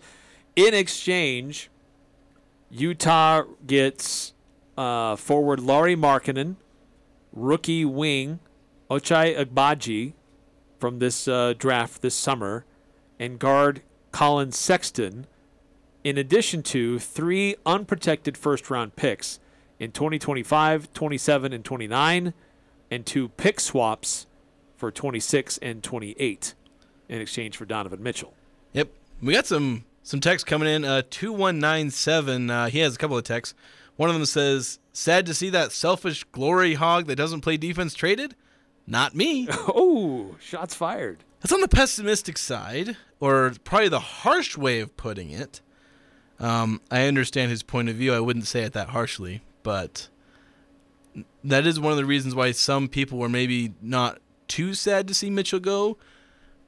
[0.54, 1.70] In exchange,
[2.70, 4.31] Utah gets
[4.76, 6.56] uh, forward Lauri Markkanen,
[7.32, 8.40] rookie wing
[8.90, 10.12] Ochai Agbaji
[10.78, 12.64] from this uh, draft this summer,
[13.18, 15.26] and guard Collin Sexton,
[16.04, 19.38] in addition to three unprotected first round picks
[19.78, 22.34] in 2025, 27, and 29,
[22.90, 24.26] and two pick swaps
[24.76, 26.54] for 26 and 28
[27.08, 28.34] in exchange for Donovan Mitchell.
[28.72, 28.88] Yep.
[29.22, 30.84] We got some some text coming in.
[30.84, 33.54] Uh, 2197, uh, he has a couple of texts.
[33.96, 37.94] One of them says, Sad to see that selfish glory hog that doesn't play defense
[37.94, 38.34] traded?
[38.86, 39.48] Not me.
[39.52, 41.24] oh, shots fired.
[41.40, 45.60] That's on the pessimistic side, or probably the harsh way of putting it.
[46.38, 48.12] Um, I understand his point of view.
[48.12, 50.08] I wouldn't say it that harshly, but
[51.44, 55.14] that is one of the reasons why some people were maybe not too sad to
[55.14, 55.96] see Mitchell go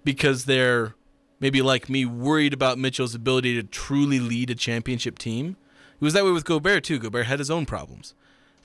[0.05, 0.95] because they're
[1.41, 5.57] maybe like me worried about Mitchell's ability to truly lead a championship team.
[6.05, 6.99] It was that way with Gobert too.
[6.99, 8.13] Gobert had his own problems,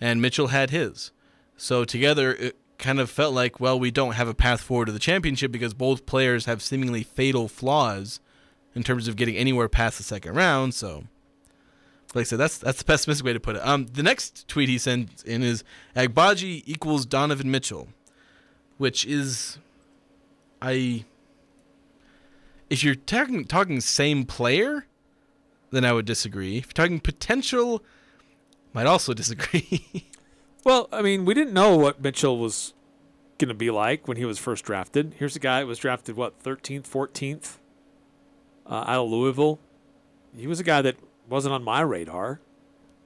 [0.01, 1.13] and Mitchell had his.
[1.55, 4.91] So together, it kind of felt like, well, we don't have a path forward to
[4.91, 8.19] the championship because both players have seemingly fatal flaws
[8.75, 10.73] in terms of getting anywhere past the second round.
[10.73, 11.05] So,
[12.13, 13.65] like I said, that's that's the pessimistic way to put it.
[13.65, 15.63] Um, the next tweet he sent in is
[15.95, 17.87] Agbaji equals Donovan Mitchell,
[18.77, 19.59] which is,
[20.61, 21.05] I.
[22.69, 24.87] If you're talking talking same player,
[25.71, 26.57] then I would disagree.
[26.57, 27.83] If you're talking potential,
[28.73, 30.09] might also disagree.
[30.63, 32.73] well, I mean, we didn't know what Mitchell was
[33.37, 35.15] going to be like when he was first drafted.
[35.17, 37.57] Here's a guy that was drafted, what, 13th, 14th
[38.65, 39.59] uh, out of Louisville.
[40.35, 40.97] He was a guy that
[41.27, 42.39] wasn't on my radar.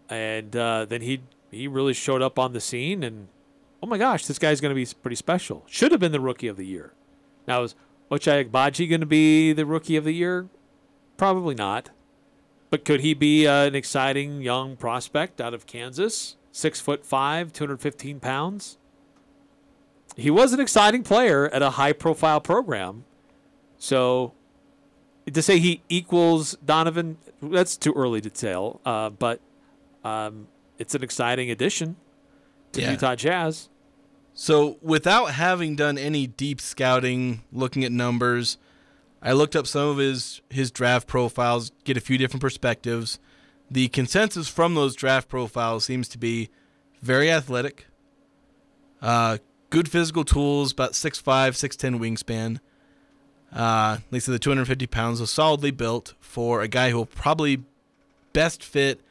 [0.10, 3.28] And uh, then he he really showed up on the scene, and
[3.82, 5.64] oh my gosh, this guy's going to be pretty special.
[5.68, 6.94] Should have been the rookie of the year.
[7.48, 7.76] Now is
[8.12, 10.50] Ochai Agbaji going to be the rookie of the year?
[11.18, 11.90] Probably not.
[12.74, 16.38] But could he be uh, an exciting young prospect out of Kansas?
[16.52, 18.80] Six foot five, 215 pounds.
[20.18, 23.06] He was an exciting player at a high profile program.
[23.78, 24.34] So
[25.32, 28.82] to say he equals Donovan, that's too early to tell.
[28.84, 29.40] Uh, but
[30.04, 30.48] um,
[30.80, 31.96] it's an exciting addition
[32.72, 32.90] to Yeah.
[32.94, 33.70] Utah Jazz.
[34.34, 38.58] So, without having done any deep scouting, looking at numbers,
[39.24, 43.20] I looked up some of his his draft profiles, get a few different perspectives.
[43.72, 46.50] The consensus from those draft profiles seems to be
[47.02, 47.88] very athletic,
[49.02, 49.38] uh,
[49.70, 52.60] good physical tools, about 6'5", 6'10 wingspan.
[53.52, 57.64] Uh, they said the 250 pounds was solidly built for a guy who will probably
[58.34, 59.02] best fit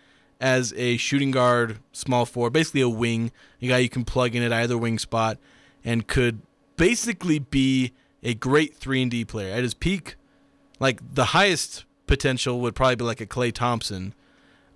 [0.40, 4.42] as a shooting guard, small forward, basically a wing, a guy you can plug in
[4.42, 5.38] at either wing spot,
[5.84, 6.42] and could
[6.76, 7.92] basically be
[8.22, 10.16] a great three and D player at his peak.
[10.80, 14.14] Like the highest potential would probably be like a Klay Thompson,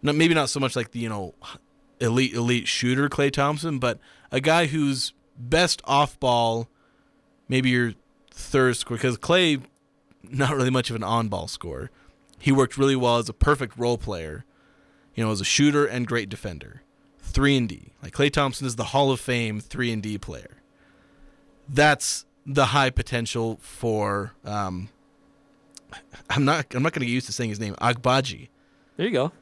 [0.02, 1.34] no, maybe not so much like the you know
[2.00, 3.98] elite elite shooter Klay Thompson, but
[4.30, 6.68] a guy who's best off ball,
[7.48, 7.92] maybe your
[8.30, 9.62] third scorer because Klay,
[10.22, 11.90] not really much of an on ball scorer.
[12.38, 14.44] He worked really well as a perfect role player
[15.16, 16.82] you know, as a shooter and great defender.
[17.20, 17.92] 3 and D.
[18.02, 20.58] Like Klay Thompson is the Hall of Fame 3 and D player.
[21.68, 24.88] That's the high potential for um
[26.30, 27.74] I'm not I'm not going to get used to saying his name.
[27.74, 28.48] Agbaji.
[28.96, 29.32] There you go.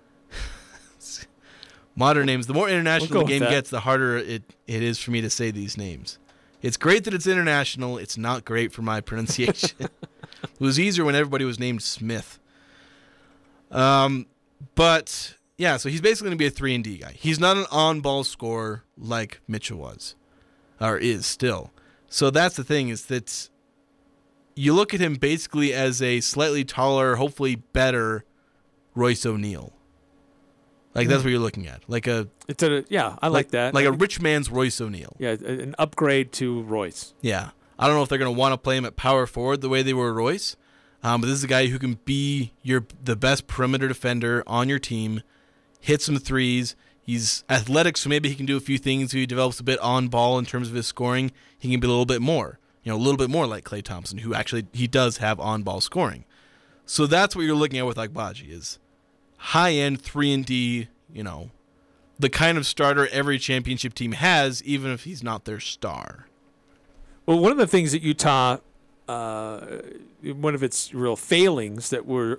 [1.96, 2.46] Modern names.
[2.46, 5.30] The more international We'll the game gets, the harder it, it is for me to
[5.30, 6.18] say these names.
[6.60, 7.98] It's great that it's international.
[7.98, 9.76] It's not great for my pronunciation.
[9.80, 9.90] it
[10.58, 12.38] was easier when everybody was named Smith.
[13.70, 14.26] Um,
[14.74, 17.12] but yeah, so he's basically going to be a three and D guy.
[17.12, 20.14] He's not an on-ball scorer like Mitchell was,
[20.80, 21.70] or is still.
[22.14, 23.48] So that's the thing is that
[24.54, 28.24] you look at him basically as a slightly taller, hopefully better
[28.94, 29.72] Royce O'Neale.
[30.94, 31.24] Like that's Mm.
[31.24, 33.74] what you're looking at, like a It's a yeah, I like, that.
[33.74, 35.16] like a rich man's Royce O'Neale.
[35.18, 37.14] yeah, an upgrade to Royce.
[37.20, 37.50] Yeah.
[37.80, 39.68] I don't know if they're going to want to play him at power forward the
[39.68, 40.54] way they were Royce,
[41.02, 44.68] um, but this is a guy who can be your the best perimeter defender on
[44.68, 45.20] your team,
[45.80, 46.76] hit some threes.
[47.04, 49.12] He's athletic, so maybe he can do a few things.
[49.12, 51.32] He develops a bit on ball in terms of his scoring.
[51.58, 53.82] He can be a little bit more, you know, a little bit more like Klay
[53.82, 56.24] Thompson, who actually he does have on ball scoring.
[56.86, 58.78] So that's what you're looking at with Agbaji is
[59.36, 61.50] high end three and D, you know,
[62.18, 66.26] the kind of starter every championship team has, even if he's not their star.
[67.26, 68.58] Well, one of the things that Utah,
[69.08, 69.60] uh,
[70.22, 72.38] one of its real failings that were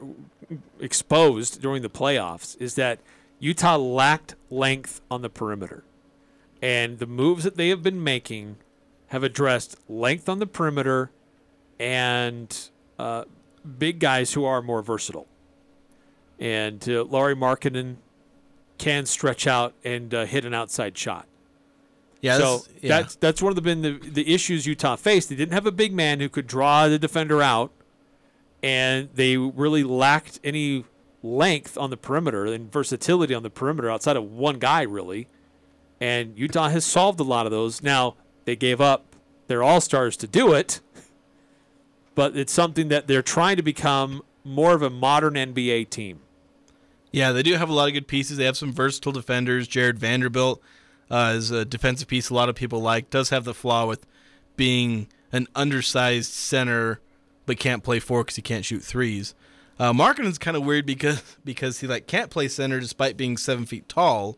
[0.80, 3.00] exposed during the playoffs is that
[3.46, 5.84] Utah lacked length on the perimeter.
[6.64, 8.56] And the moves that they have been making
[9.10, 11.12] have addressed length on the perimeter
[11.80, 13.26] and uh,
[13.78, 15.28] big guys who are more versatile.
[16.40, 17.98] And uh, Lauri Markkanen
[18.80, 21.28] can stretch out and uh, hit an outside shot.
[22.22, 22.90] Yeah, so that's- yeah.
[22.90, 25.30] that's that's one of the been the, the issues Utah faced.
[25.30, 27.72] They didn't have a big man who could draw the defender out,
[28.64, 30.86] and they really lacked any
[31.26, 35.28] length on the perimeter and versatility on the perimeter outside of one guy really.
[36.00, 37.82] And Utah has solved a lot of those.
[37.82, 38.16] Now
[38.46, 39.16] they gave up
[39.48, 40.82] their all stars to do it,
[42.14, 46.20] but it's something that they're trying to become more of a modern NBA team.
[47.12, 48.38] Yeah, they do have a lot of good pieces.
[48.38, 49.68] They have some versatile defenders.
[49.68, 50.62] Jarred Vanderbilt
[51.10, 53.10] uh, is a defensive piece a lot of people like.
[53.10, 54.06] Does have the flaw with
[54.58, 57.00] being an undersized center,
[57.46, 59.34] but can't play four because he can't shoot threes.
[59.78, 63.66] Uh, Markkanen's kind of weird because because he like can't play center despite being seven
[63.66, 64.38] feet tall.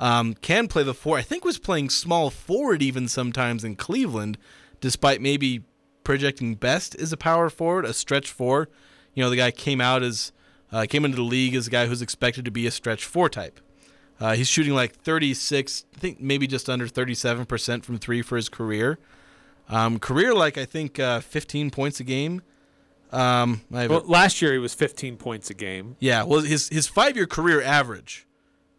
[0.00, 1.16] Um, can play the four.
[1.16, 4.36] I think was playing small forward even sometimes in Cleveland,
[4.80, 5.62] despite maybe
[6.02, 8.68] projecting best as a power forward, a stretch four.
[9.14, 10.32] You know, the guy came out as
[10.72, 13.28] uh, came into the league as a guy who's expected to be a stretch four
[13.28, 13.60] type.
[14.20, 18.48] Uh, he's shooting like 36, I think maybe just under 37% from three for his
[18.48, 18.98] career.
[19.68, 22.42] Um, career like I think uh, 15 points a game.
[23.12, 25.96] Um, I Well, last year he was 15 points a game.
[26.00, 28.26] yeah, well his his five year career average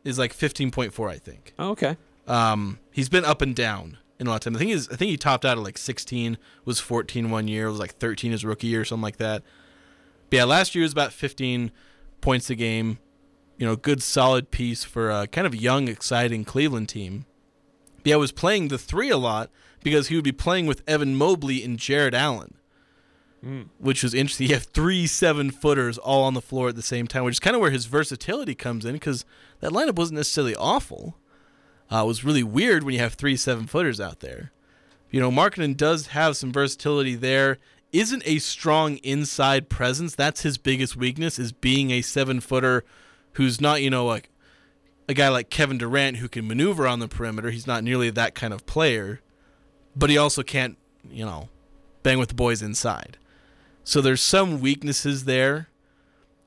[0.04, 1.54] is like 15.4, I think.
[1.58, 1.98] Oh, okay.
[2.28, 4.56] Um, he's been up and down in a lot of time.
[4.56, 7.70] I think he's I think he topped out at like 16, was 14 one year,
[7.70, 9.44] was like 13 his rookie year, or something like that.
[10.30, 11.72] But yeah, last year was about 15
[12.22, 13.00] points a game.
[13.58, 17.26] You know, good solid piece for a kind of young, exciting Cleveland team.
[17.98, 19.52] But yeah, was playing the three a lot
[19.84, 22.56] because he would be playing with Evan Mobley and Jarrett Allen.
[23.44, 23.68] Mm.
[23.78, 24.48] which was interesting.
[24.50, 27.40] You have three seven footers all on the floor at the same time, which is
[27.40, 29.26] kind of where his versatility comes in because
[29.60, 31.18] that lineup wasn't necessarily awful.
[31.92, 34.52] Uh, it was really weird when you have three seven footers out there.
[35.12, 37.60] You know, Markkanen does have some versatility there.
[37.92, 40.16] Isn't a strong inside presence.
[40.16, 42.84] That's his biggest weakness is being a seven footer
[43.34, 44.30] who's not, you know, like
[45.08, 47.52] a guy like Kevin Durant who can maneuver on the perimeter.
[47.52, 49.22] He's not nearly that kind of player,
[49.96, 50.78] but he also can't,
[51.08, 51.50] you know,
[52.02, 53.18] bang with the boys inside.
[53.84, 55.70] So there's some weaknesses there.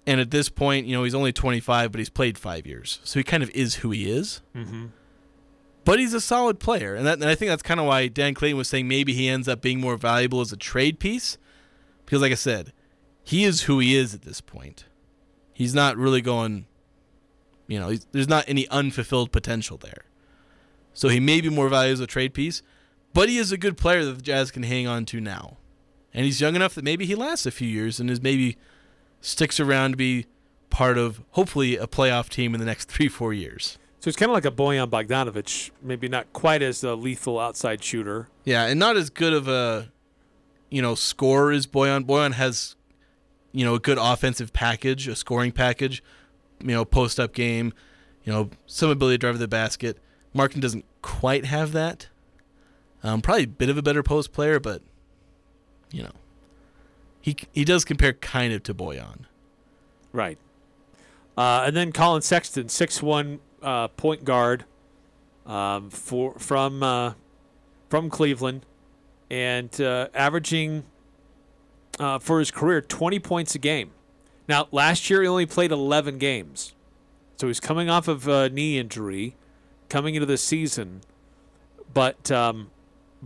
[0.06, 3.00] And at this point, you know, he's only 25, but he's played five years.
[3.02, 4.40] So he kind of is who he is.
[4.54, 4.86] Mm-hmm.
[5.84, 6.94] But he's a solid player.
[6.94, 9.28] And, that, and I think that's kind of why Dan Clayton was saying maybe he
[9.28, 11.38] ends up being more valuable as a trade piece.
[12.04, 12.72] Because, like I said,
[13.24, 14.84] he is who he is at this point.
[15.52, 16.66] He's not really going,
[17.66, 20.04] you know, there's not any unfulfilled potential there.
[20.94, 22.62] So he may be more valuable as a trade piece,
[23.12, 25.56] but he is a good player that the Jazz can hang on to now.
[26.16, 28.56] And he's young enough that maybe he lasts a few years and is maybe
[29.20, 30.24] sticks around to be
[30.70, 33.76] part of hopefully a playoff team in the next three, four years.
[34.00, 37.84] So it's kind of like a Bojan Bogdanovic, maybe not quite as a lethal outside
[37.84, 38.28] shooter.
[38.44, 39.90] Yeah, and not as good of a,
[40.70, 42.04] you know, scorer as Bojan.
[42.04, 42.76] Bojan has,
[43.52, 46.02] you know, a good offensive package, a scoring package,
[46.60, 47.74] you know, post up game,
[48.24, 49.98] you know, some ability to drive to the basket.
[50.34, 52.08] Markkanen doesn't quite have that.
[53.02, 54.80] Um, probably a bit of a better post player, but,
[55.90, 56.12] you know,
[57.20, 59.24] he he does compare kind of to Bojan.
[60.12, 60.38] Right.
[61.36, 64.64] Uh, and then Collin Sexton, six one uh, point guard
[65.44, 67.14] um, for from uh,
[67.88, 68.64] from Cleveland,
[69.30, 70.84] and uh, averaging
[71.98, 73.90] uh, for his career twenty points a game.
[74.48, 76.74] Now, last year he only played eleven games,
[77.36, 79.34] so he's coming off of a knee injury,
[79.88, 81.02] coming into the season.
[81.92, 82.70] But um,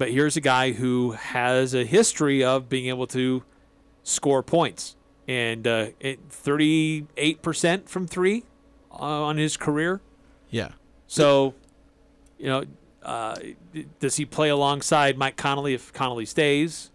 [0.00, 3.42] but here's a guy who has a history of being able to
[4.02, 4.96] score points,
[5.28, 5.88] and uh,
[6.30, 8.44] thirty-eight percent from three
[8.90, 10.00] uh, on his career.
[10.48, 10.70] Yeah.
[11.06, 11.54] So,
[12.38, 12.64] you know,
[13.02, 13.36] uh,
[13.98, 16.90] does he play alongside Mike Conley if Connolly stays?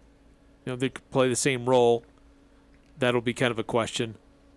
[0.64, 2.04] You know, they could play the same role.
[2.98, 4.16] That'll be kind of a question.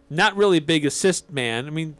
[0.09, 1.67] Not really a big assist man.
[1.67, 1.97] I mean,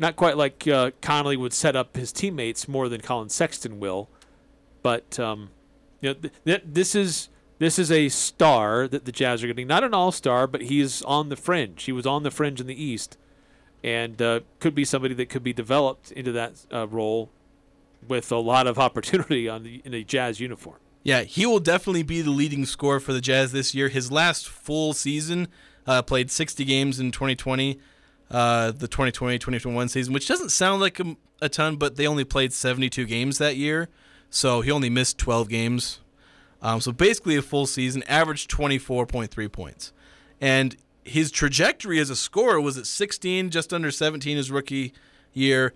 [0.00, 4.08] not quite like uh, Conley would set up his teammates more than Collin Sexton will.
[4.82, 5.50] But um,
[6.00, 7.28] you know, th- th- this is
[7.58, 9.66] this is a star that the Jazz are getting.
[9.66, 11.84] Not an all star, but he's on the fringe.
[11.84, 13.16] He was on the fringe in the East,
[13.82, 17.30] and uh, could be somebody that could be developed into that uh, role
[18.06, 20.78] with a lot of opportunity on the, in a Jazz uniform.
[21.02, 23.88] Yeah, he will definitely be the leading scorer for the Jazz this year.
[23.88, 25.46] His last full season,
[25.86, 27.78] uh, played 60 games in 2020,
[28.28, 32.52] uh, the 2020-2021 season, which doesn't sound like a, a ton, but they only played
[32.52, 33.88] 72 games that year,
[34.36, 36.00] so he only missed 12 games.
[36.60, 39.94] Um, so basically a full season, averaged 24.3 points.
[40.42, 44.92] And his trajectory as a scorer was at 16, just under 17 his rookie
[45.32, 45.72] year,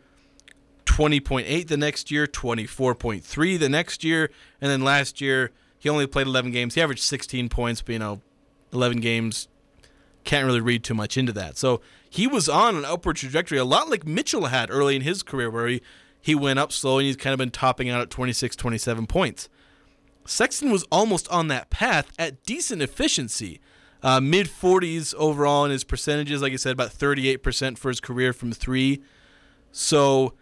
[0.84, 4.30] 20.8 the next year, 24.3 the next year,
[4.60, 6.74] and then last year he only played 11 games.
[6.74, 8.20] He averaged 16 points, but you know,
[8.74, 9.48] 11 games
[10.24, 11.56] can't really read too much into that.
[11.56, 11.80] So
[12.10, 15.50] he was on an upward trajectory, a lot like Mitchell had early in his career,
[15.50, 15.80] where he,
[16.20, 19.48] he went up slow and he's kind of been topping out at 26, 27 points.
[20.26, 23.60] Sexton was almost on that path at decent efficiency.
[24.02, 28.32] Uh, Mid 40s overall in his percentages, like I said, about 38% for his career
[28.32, 29.02] from three.
[29.72, 30.34] So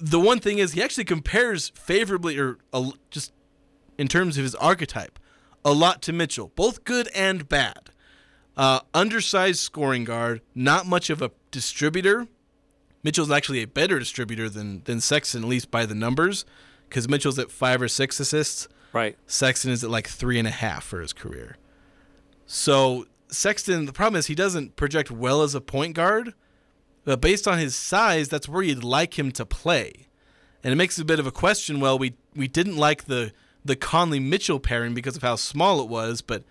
[0.00, 3.32] the one thing is, he actually compares favorably, or uh, just
[3.98, 5.18] in terms of his archetype,
[5.64, 7.90] a lot to Mitchell, both good and bad.
[8.56, 12.26] Uh, undersized scoring guard, not much of a distributor.
[13.02, 16.44] Mitchell's actually a better distributor than than Sexton, at least by the numbers,
[16.88, 18.68] because Mitchell's at five or six assists.
[18.92, 19.16] Right.
[19.26, 21.56] Sexton is at like three and a half for his career.
[22.46, 26.34] So Sexton, the problem is he doesn't project well as a point guard,
[27.04, 30.08] but based on his size, that's where you'd like him to play.
[30.62, 31.80] And it makes it a bit of a question.
[31.80, 33.32] Well, we we didn't like the
[33.64, 36.44] the Conley Mitchell pairing because of how small it was, but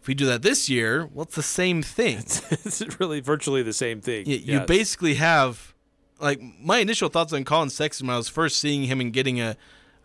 [0.00, 2.18] if we do that this year, well, it's the same thing.
[2.18, 4.26] it's really virtually the same thing.
[4.26, 5.74] You, you basically have
[6.20, 9.40] like my initial thoughts on Collin Sexton when I was first seeing him and getting
[9.40, 9.56] a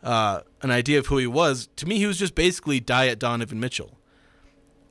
[0.03, 1.69] uh, an idea of who he was.
[1.77, 3.97] To me, he was just basically diet Donovan Mitchell,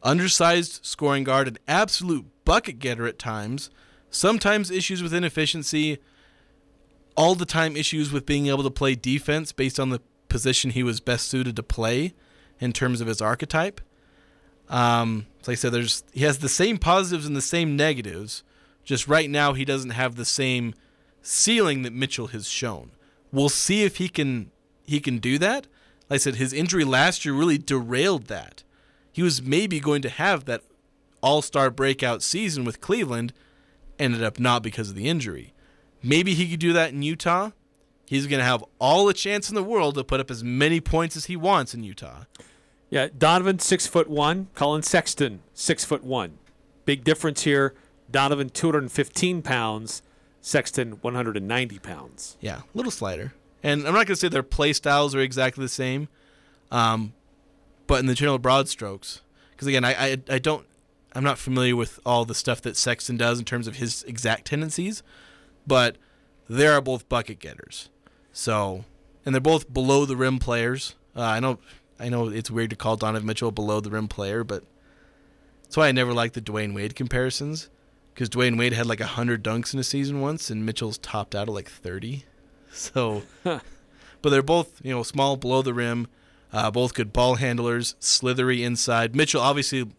[0.02, 3.70] undersized scoring guard, an absolute bucket getter at times.
[4.10, 5.98] Sometimes issues with inefficiency.
[7.14, 10.00] All the time issues with being able to play defense based on the
[10.30, 12.14] position he was best suited to play
[12.58, 13.82] in terms of his archetype.
[14.70, 18.42] Um, like I said, there's he has the same positives and the same negatives.
[18.82, 20.74] Just right now, he doesn't have the same
[21.22, 22.90] ceiling that Mitchell has shown.
[23.30, 24.50] We'll see if he can
[24.84, 25.66] he can do that.
[26.10, 28.64] Like I said, his injury last year really derailed that.
[29.12, 30.62] he was maybe going to have that
[31.20, 33.32] all-star breakout season with Cleveland,
[33.98, 35.52] ended up not because of the injury.
[36.02, 37.50] Maybe he could do that in Utah.
[38.06, 40.80] He's going to have all the chance in the world to put up as many
[40.80, 42.24] points as he wants in Utah.
[42.90, 46.38] Yeah, Donovan six foot one, Collin Sexton six foot one.
[46.84, 47.74] Big difference here.
[48.10, 50.02] Donovan two hundred and fifteen pounds,
[50.42, 52.36] Sexton one hundred and ninety pounds.
[52.40, 53.32] Yeah, a little slider.
[53.62, 56.08] And I'm not going to say their play styles are exactly the same,
[56.70, 57.14] um,
[57.86, 59.22] but in the general broad strokes,
[59.52, 60.66] because again, I, I I don't
[61.14, 64.46] I'm not familiar with all the stuff that Sexton does in terms of his exact
[64.46, 65.02] tendencies,
[65.64, 65.96] but
[66.48, 67.88] they are both bucket getters.
[68.32, 68.84] So,
[69.24, 70.96] and they're both below the rim players.
[71.14, 71.60] Uh, I know
[72.00, 74.64] I know it's weird to call Donovan Mitchell below the rim player, but
[75.62, 77.68] that's why I never liked the Dwyane Wade comparisons.
[78.14, 81.48] Because Dwyane Wade had like hundred dunks in a season once, and Mitchell's topped out
[81.48, 82.24] at like thirty.
[82.74, 86.06] So, but they're both you know small below the rim,
[86.54, 89.14] uh, both good ball handlers, slithery inside.
[89.14, 89.90] Mitchell obviously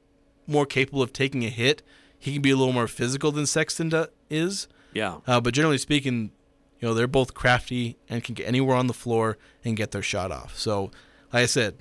[0.47, 1.83] more capable of taking a hit.
[2.17, 4.67] He can be a little more physical than Sexton do- is.
[4.91, 5.17] Yeah.
[5.27, 6.31] Uh, but generally speaking,
[6.79, 10.01] you know they're both crafty and can get anywhere on the floor and get their
[10.01, 10.57] shot off.
[10.57, 10.85] So,
[11.31, 11.75] like I said,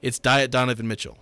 [0.00, 1.18] it's Diet Donovan Mitchell.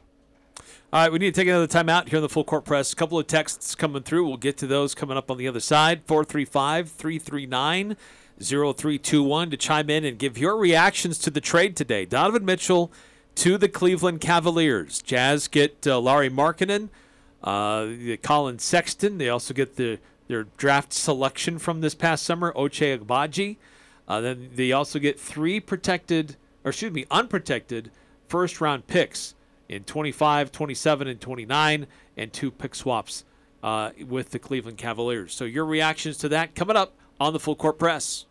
[0.95, 2.93] All right, we need to take another time out here in the full court press.
[2.93, 4.29] A couple of texts coming through.
[4.29, 6.03] We'll get to those coming up on the other side.
[6.07, 7.97] 435 339
[8.41, 12.05] 0321 to chime in and give your reactions to the trade today.
[12.05, 12.93] Donovan Mitchell
[13.35, 15.03] to the Cleveland Cavaliers.
[15.03, 16.91] Jazz get uh, Lauri Markkanen,
[17.43, 17.89] uh,
[18.23, 19.19] Collin Sexton.
[19.19, 23.57] They also get the their draft selection from this past summer, Ochai Agbaji.
[24.07, 27.91] Uh, then they also get three protected, or excuse me, unprotected
[28.29, 29.35] first round picks
[29.69, 31.87] in 25, 27, and 29,
[32.17, 33.25] and two pick swaps
[33.63, 35.35] uh, with the Cleveland Cavaliers.
[35.35, 38.27] So your reactions to that coming up on the full court press.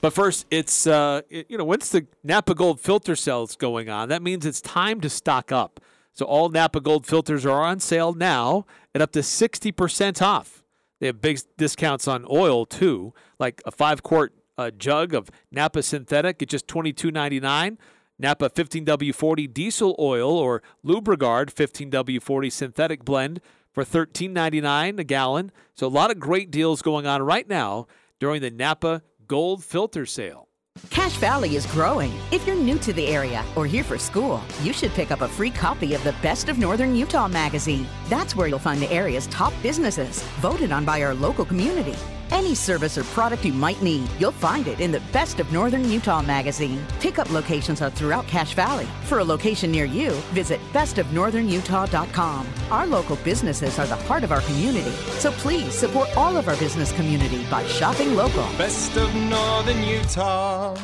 [0.00, 4.08] But first, it's uh, it, you know once the Napa Gold filter sales going on,
[4.08, 5.80] that means it's time to stock up.
[6.12, 10.62] So all Napa Gold filters are on sale now at up to 60% off.
[11.00, 15.82] They have big discounts on oil too, like a five quart uh, jug of Napa
[15.82, 17.78] synthetic at just $22.99.
[18.22, 23.40] Napa 15W40 diesel oil or Lubrigard 15W40 synthetic blend
[23.72, 25.50] for $13.99 a gallon.
[25.74, 27.88] So a lot of great deals going on right now
[28.20, 30.48] during the Napa Gold Filter Sale.
[30.90, 32.12] Cache Valley is growing.
[32.30, 35.28] If you're new to the area or here for school, you should pick up a
[35.28, 37.86] free copy of the Best of Northern Utah magazine.
[38.08, 41.96] That's where you'll find the area's top businesses, voted on by our local community.
[42.32, 45.90] Any service or product you might need, you'll find it in the Best of Northern
[45.90, 46.82] Utah magazine.
[46.98, 48.86] Pickup locations are throughout Cache Valley.
[49.04, 52.46] For a location near you, visit bestofnorthernutah.com.
[52.70, 56.56] Our local businesses are the heart of our community, so please support all of our
[56.56, 58.44] business community by shopping local.
[58.56, 60.74] Best of Northern Utah.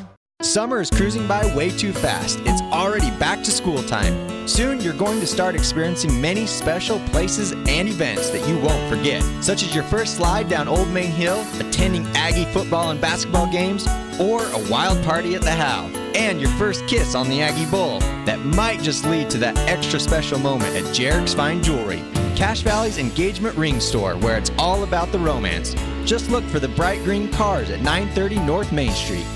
[0.41, 2.39] Summer is cruising by way too fast.
[2.45, 4.47] It's already back to school time.
[4.47, 9.21] Soon, you're going to start experiencing many special places and events that you won't forget,
[9.43, 13.85] such as your first slide down Old Main Hill, attending Aggie football and basketball games,
[14.21, 17.99] or a wild party at the Howl, and your first kiss on the Aggie Bowl.
[18.25, 22.05] That might just lead to that extra special moment at Jarek's Fine Jewelry,
[22.37, 25.75] Cache Valley's engagement ring store, where it's all about the romance.
[26.05, 29.27] Just look for the bright green cars at 930 North Main Street.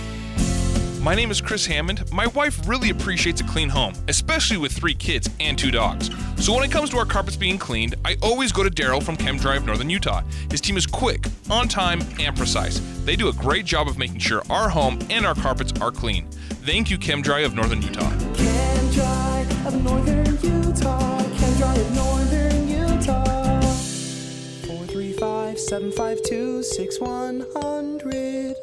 [1.03, 2.13] My name is Chris Hammond.
[2.13, 6.11] My wife really appreciates a clean home, especially with three kids and two dogs.
[6.37, 9.17] So when it comes to our carpets being cleaned, I always go to Daryl from
[9.17, 10.23] Chem Dry Northern Utah.
[10.49, 12.81] His team is quick, on time, and precise.
[13.05, 16.29] They do a great job of making sure our home and our carpets are clean.
[16.65, 18.09] Thank you, Chem Dry of Northern Utah.
[18.37, 21.19] Chem Dry of Northern Utah.
[21.37, 23.61] Chem Dry of Northern Utah.
[24.69, 28.55] 435 752 6100.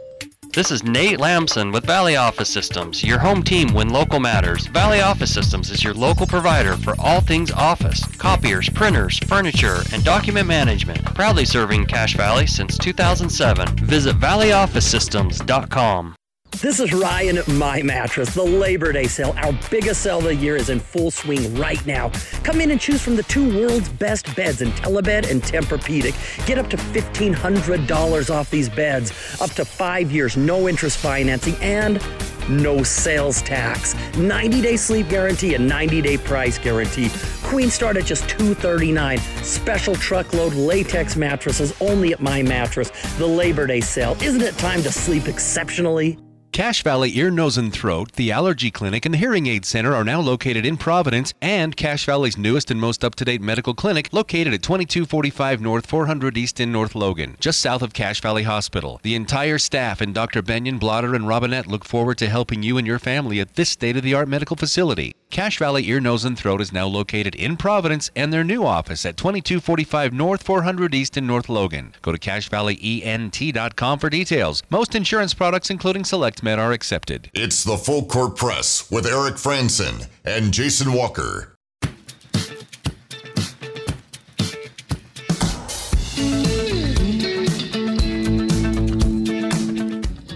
[0.52, 4.66] This is Nate Lamson with Valley Office Systems, your home team when local matters.
[4.66, 10.04] Valley Office Systems is your local provider for all things office, copiers, printers, furniture, and
[10.04, 11.06] document management.
[11.14, 13.76] Proudly serving Cache Valley since 2007.
[13.86, 16.16] Visit valleyofficesystems.com.
[16.52, 18.34] This is Ryan at My Mattress.
[18.34, 21.84] The Labor Day sale, our biggest sale of the year, is in full swing right
[21.86, 22.12] now.
[22.44, 26.46] Come in and choose from the two world's best beds Intellibed and Tempur-Pedic.
[26.46, 32.04] Get up to $1,500 off these beds, up to five years, no interest financing, and
[32.50, 33.94] no sales tax.
[34.16, 37.10] 90-day sleep guarantee and 90-day price guarantee.
[37.42, 39.18] Queen start at just 239.
[39.44, 42.92] Special truckload latex mattresses only at My Mattress.
[43.18, 44.18] The Labor Day sale.
[44.22, 46.18] Isn't it time to sleep exceptionally?
[46.52, 50.04] Cache Valley Ear, Nose, and Throat, the Allergy Clinic, and the Hearing Aid Center are
[50.04, 54.10] now located in Providence, and Cache Valley's newest and most up to date medical clinic,
[54.12, 59.00] located at 2245 North 400 East in North Logan, just south of Cache Valley Hospital.
[59.04, 60.42] The entire staff and Dr.
[60.42, 63.96] Benyon, Blotter, and Robinette look forward to helping you and your family at this state
[63.96, 65.14] of the art medical facility.
[65.32, 69.06] Cache Valley Ear, Nose, and Throat is now located in Providence and their new office
[69.06, 71.94] at 2245 North 400 East in North Logan.
[72.02, 74.64] Go to CacheValleyENT.com for details.
[74.72, 77.30] Most insurance products, including Select Med, are accepted.
[77.36, 81.56] It's the Full Court Press with Eric Frandsen and Jason Walker.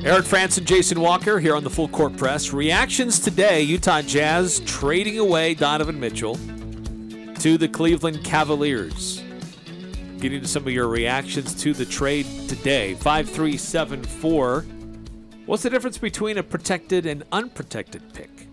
[0.06, 2.52] Eric Frandsen, Jason Walker here on the Full Court Press.
[2.52, 6.36] Reactions today Utah Jazz trading away Donovan Mitchell
[7.40, 9.24] to the Cleveland Cavaliers.
[10.20, 12.96] Getting to some of your reactions to the trade today.
[12.96, 14.66] 5374.
[15.46, 18.50] What's the difference between a protected and unprotected pick?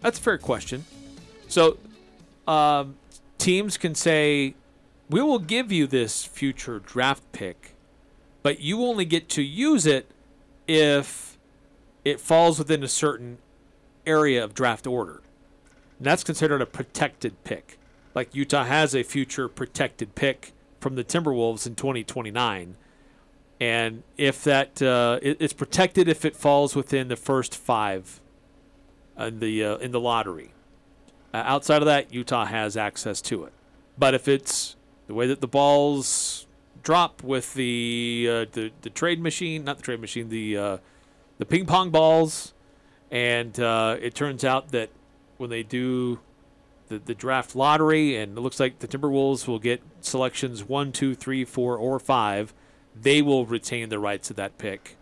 [0.00, 0.84] That's a fair question.
[1.46, 1.78] So,
[2.48, 2.96] um,
[3.38, 4.56] teams can say,
[5.08, 7.76] we will give you this future draft pick,
[8.42, 10.10] but you only get to use it
[10.70, 11.36] if
[12.04, 13.38] it falls within a certain
[14.06, 15.20] area of draft order.
[15.98, 17.76] And that's considered a protected pick.
[18.14, 22.76] Like Utah has a future protected pick from the Timberwolves in 2029.
[23.60, 28.20] And if that uh, it, it's protected if it falls within the first five
[29.18, 30.52] in the uh, in the lottery.
[31.34, 33.52] Uh, outside of that, Utah has access to it.
[33.98, 34.76] But if it's
[35.08, 36.46] the way that the balls
[36.82, 40.78] drop with the uh, the the trade machine, not the trade machine, the uh,
[41.38, 42.54] the ping pong balls,
[43.10, 44.90] and uh, it turns out that
[45.38, 46.20] when they do
[46.88, 51.14] the the draft lottery, and it looks like the Timberwolves will get selections one, two,
[51.14, 52.52] three, four, or five,
[52.94, 54.96] they will retain the rights to that pick.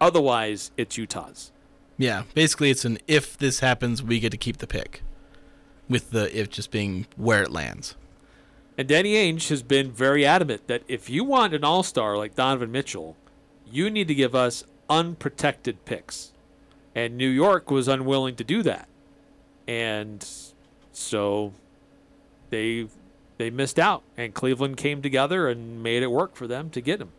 [0.00, 1.52] Otherwise, it's Utah's.
[1.98, 5.02] Yeah, basically, it's an if this happens, we get to keep the pick,
[5.88, 7.96] with the if just being where it lands.
[8.78, 12.34] And Danny Ainge has been very adamant that if you want an all star like
[12.34, 13.16] Donovan Mitchell,
[13.70, 16.32] you need to give us unprotected picks.
[16.94, 18.88] And New York was unwilling to do that.
[19.66, 20.26] And
[20.92, 21.52] so
[22.50, 22.88] they
[23.38, 27.00] they missed out and Cleveland came together and made it work for them to get
[27.00, 27.10] him.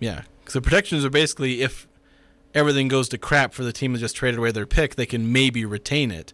[0.00, 1.86] Yeah, the protections are basically if
[2.54, 5.32] everything goes to crap for the team that just traded away their pick, they can
[5.32, 6.32] maybe retain it.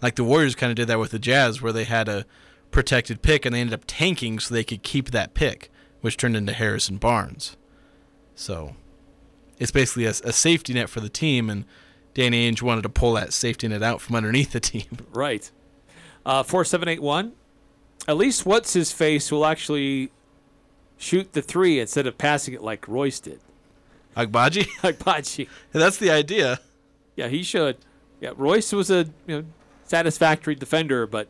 [0.00, 2.24] Like the Warriors kind of did that with the Jazz, where they had a
[2.70, 6.36] protected pick and they ended up tanking so they could keep that pick, which turned
[6.36, 7.56] into Harrison Barnes.
[8.34, 8.76] So
[9.58, 11.64] it's basically a, a safety net for the team, and
[12.14, 14.84] Danny Ainge wanted to pull that safety net out from underneath the team.
[15.12, 15.50] Right.
[16.24, 17.32] Uh, 4781.
[18.06, 20.10] At least what's his face will actually
[20.98, 23.40] shoot the three instead of passing it like Royce did.
[24.16, 24.64] Agbaji?
[24.82, 25.48] Agbaji.
[25.72, 26.60] That's the idea.
[27.16, 27.78] Yeah, he should.
[28.20, 29.44] Yeah, Royce was a you know
[29.84, 31.28] satisfactory defender, but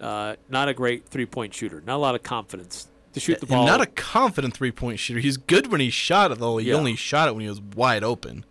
[0.00, 1.82] uh, not a great three point shooter.
[1.84, 3.66] Not a lot of confidence to shoot the ball.
[3.66, 5.20] Not a confident three point shooter.
[5.20, 6.58] He's good when he shot it, though.
[6.58, 6.74] He Yeah.
[6.74, 8.44] only shot it when he was wide open.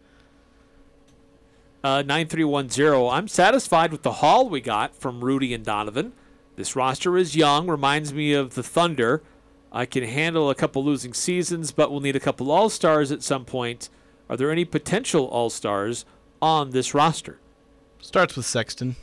[1.84, 3.10] Uh, 9310.
[3.12, 6.14] I'm satisfied with the haul we got from Rudy and Donovan.
[6.56, 9.22] This roster is young, reminds me of the Thunder.
[9.72, 13.22] I can handle a couple losing seasons, but we'll need a couple All Stars at
[13.22, 13.90] some point.
[14.30, 16.04] Are there any potential All Stars
[16.42, 17.40] on this roster?
[18.02, 18.96] Starts with Sexton.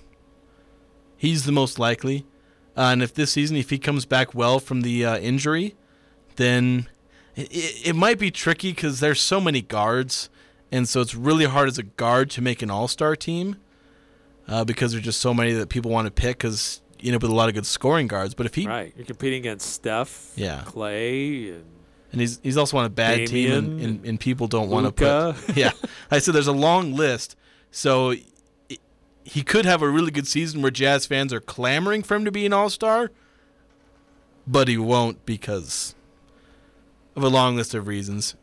[1.16, 2.26] He's the most likely.
[2.76, 5.76] Uh, and if this season, if he comes back well from the uh, injury,
[6.36, 6.88] then
[7.36, 7.48] it,
[7.86, 10.28] it, might be tricky because there's so many guards,
[10.72, 13.56] and so it's really hard as a guard to make an all-star team
[14.48, 17.30] uh, because there's just so many that people want to pick because you know with
[17.30, 18.34] a lot of good scoring guards.
[18.34, 18.92] But if he Right.
[18.96, 20.62] You're competing against Steph, Yeah.
[20.66, 21.64] Klay, and
[22.14, 24.92] and he's he's also on a bad team, and, and, and people don't want to
[24.92, 25.56] put.
[25.56, 25.72] Yeah,
[26.12, 27.36] I said there's a long list,
[27.72, 28.14] so
[29.24, 32.30] he could have a really good season where Jazz fans are clamoring for him to
[32.30, 33.10] be an All Star,
[34.46, 35.94] but he won't because
[37.16, 38.34] of a long list of reasons.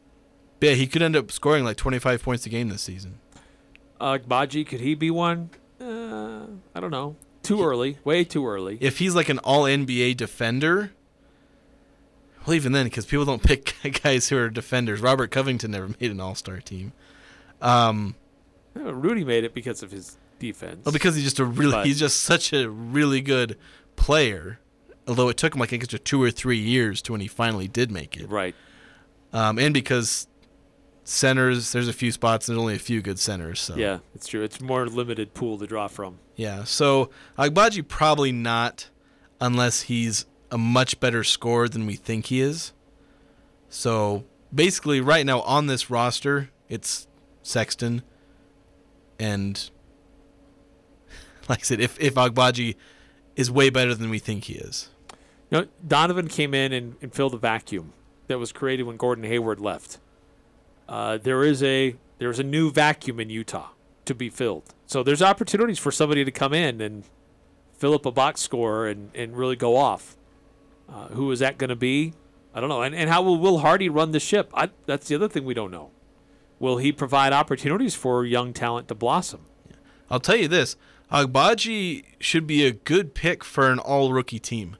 [0.59, 3.19] But yeah, he could end up scoring like 25 points a game this season.
[3.99, 5.49] uh, Baji, could he be one?
[5.79, 7.15] Uh, I don't know.
[7.43, 7.97] Too early.
[8.03, 8.77] Way too early.
[8.81, 10.91] If he's like an All NBA defender.
[12.45, 14.99] Well, even then, because people don't pick guys who are defenders.
[15.01, 16.91] Robert Covington never made an All Star team.
[17.61, 18.15] Um,
[18.75, 20.85] Uh, Rudy made it because of his defense.
[20.85, 23.57] Well, because he's just a really But- he's just such a really good
[23.95, 24.59] player.
[25.07, 27.67] Although it took him like I guess two or three years to when he finally
[27.67, 28.29] did make it.
[28.29, 28.55] Right.
[29.33, 30.27] Um, and because
[31.03, 32.45] centers, there's a few spots.
[32.45, 33.59] There's only a few good centers.
[33.59, 34.43] So Yeah, it's true.
[34.43, 36.19] It's more limited pool to draw from.
[36.35, 36.63] yeah.
[36.63, 38.89] So Agbaji probably not,
[39.39, 42.73] unless he's a much better scorer than we think he is.
[43.69, 47.07] So basically, right now on this roster, it's
[47.41, 48.03] Sexton,
[49.19, 49.69] and
[51.49, 52.75] like I said, if if Agbaji
[53.35, 54.89] is way better than we think he is.
[55.49, 57.93] You know, Donovan came in and, and filled the vacuum
[58.27, 59.99] that was created when Gordon Hayward left.
[60.87, 63.69] Uh, there is a there's a new vacuum in Utah
[64.05, 64.73] to be filled.
[64.85, 67.03] So there's opportunities for somebody to come in and
[67.73, 70.17] fill up a box score and, and really go off.
[70.89, 72.13] Uh, who is that going to be?
[72.53, 72.81] I don't know.
[72.81, 74.51] And, and how will Will Hardy run the ship?
[74.53, 75.91] I, that's the other thing we don't know.
[76.59, 79.41] Will he provide opportunities for young talent to blossom?
[80.09, 80.75] I'll tell you this
[81.11, 84.77] Agbaji should be a good pick for an all rookie team.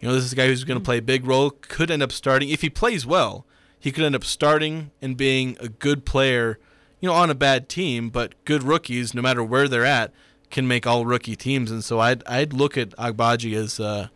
[0.00, 2.02] You know, this is a guy who's going to play a big role, could end
[2.02, 2.48] up starting.
[2.48, 3.44] If he plays well,
[3.78, 6.58] he could end up starting and being a good player,
[7.00, 10.12] you know, on a bad team, but good rookies, no matter where they're at,
[10.50, 11.70] can make all rookie teams.
[11.70, 14.08] And so I'd, I'd look at Agbaji as, uh,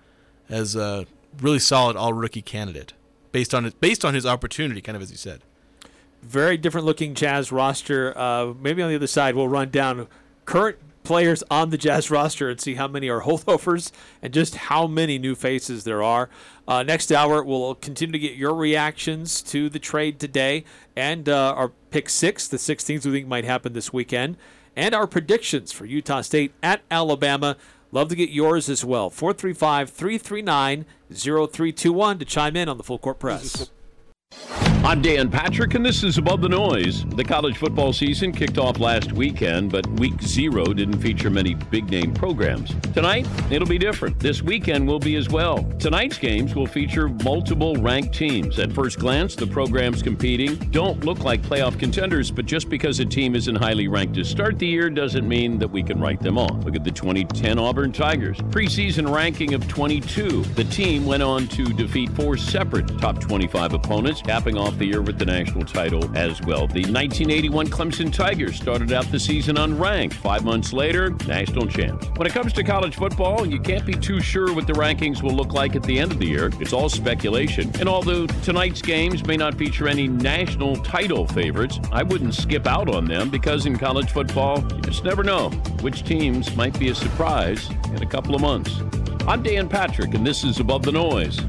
[0.49, 1.07] as a
[1.41, 2.93] really solid all rookie candidate
[3.33, 5.43] based on, it, based on his opportunity, kind of as you said
[6.23, 8.13] very different looking Jazz roster.
[8.17, 10.07] Uh, maybe on the other side, we'll run down
[10.45, 10.77] current
[11.11, 13.91] players on the Jazz roster and see how many are holdovers
[14.23, 16.31] and just how many new faces there are.
[16.69, 20.63] Uh, next hour, we'll continue to get your reactions to the trade today
[20.95, 24.37] and uh, our pick six, the six things we think might happen this weekend,
[24.77, 27.57] and our predictions for Utah State at Alabama.
[27.91, 29.11] Love to get yours as well.
[29.11, 33.69] 435 339 0321 to chime in on the full court press.
[34.83, 37.05] I'm Dan Patrick, and this is Above the Noise.
[37.05, 41.91] The college football season kicked off last weekend, but week zero didn't feature many big
[41.91, 42.74] name programs.
[42.95, 44.18] Tonight, it'll be different.
[44.18, 45.62] This weekend will be as well.
[45.78, 48.59] Tonight's games will feature multiple ranked teams.
[48.59, 53.05] At first glance, the programs competing don't look like playoff contenders, but just because a
[53.05, 56.39] team isn't highly ranked to start the year doesn't mean that we can write them
[56.39, 56.64] off.
[56.64, 58.39] Look at the 2010 Auburn Tigers.
[58.39, 60.43] Preseason ranking of 22.
[60.43, 65.03] The team went on to defeat four separate top 25 opponents, capping off the year
[65.03, 66.66] with the national title as well.
[66.66, 70.14] The 1981 Clemson Tigers started out the season unranked.
[70.14, 72.07] Five months later, national champs.
[72.16, 75.35] When it comes to college football, you can't be too sure what the rankings will
[75.35, 76.51] look like at the end of the year.
[76.61, 77.71] It's all speculation.
[77.81, 82.89] And although tonight's games may not feature any national title favorites, I wouldn't skip out
[82.89, 85.51] on them because in college football, you just never know
[85.81, 88.81] which teams might be a surprise in a couple of months.
[89.27, 91.41] I'm Dan Patrick, and this is Above the Noise.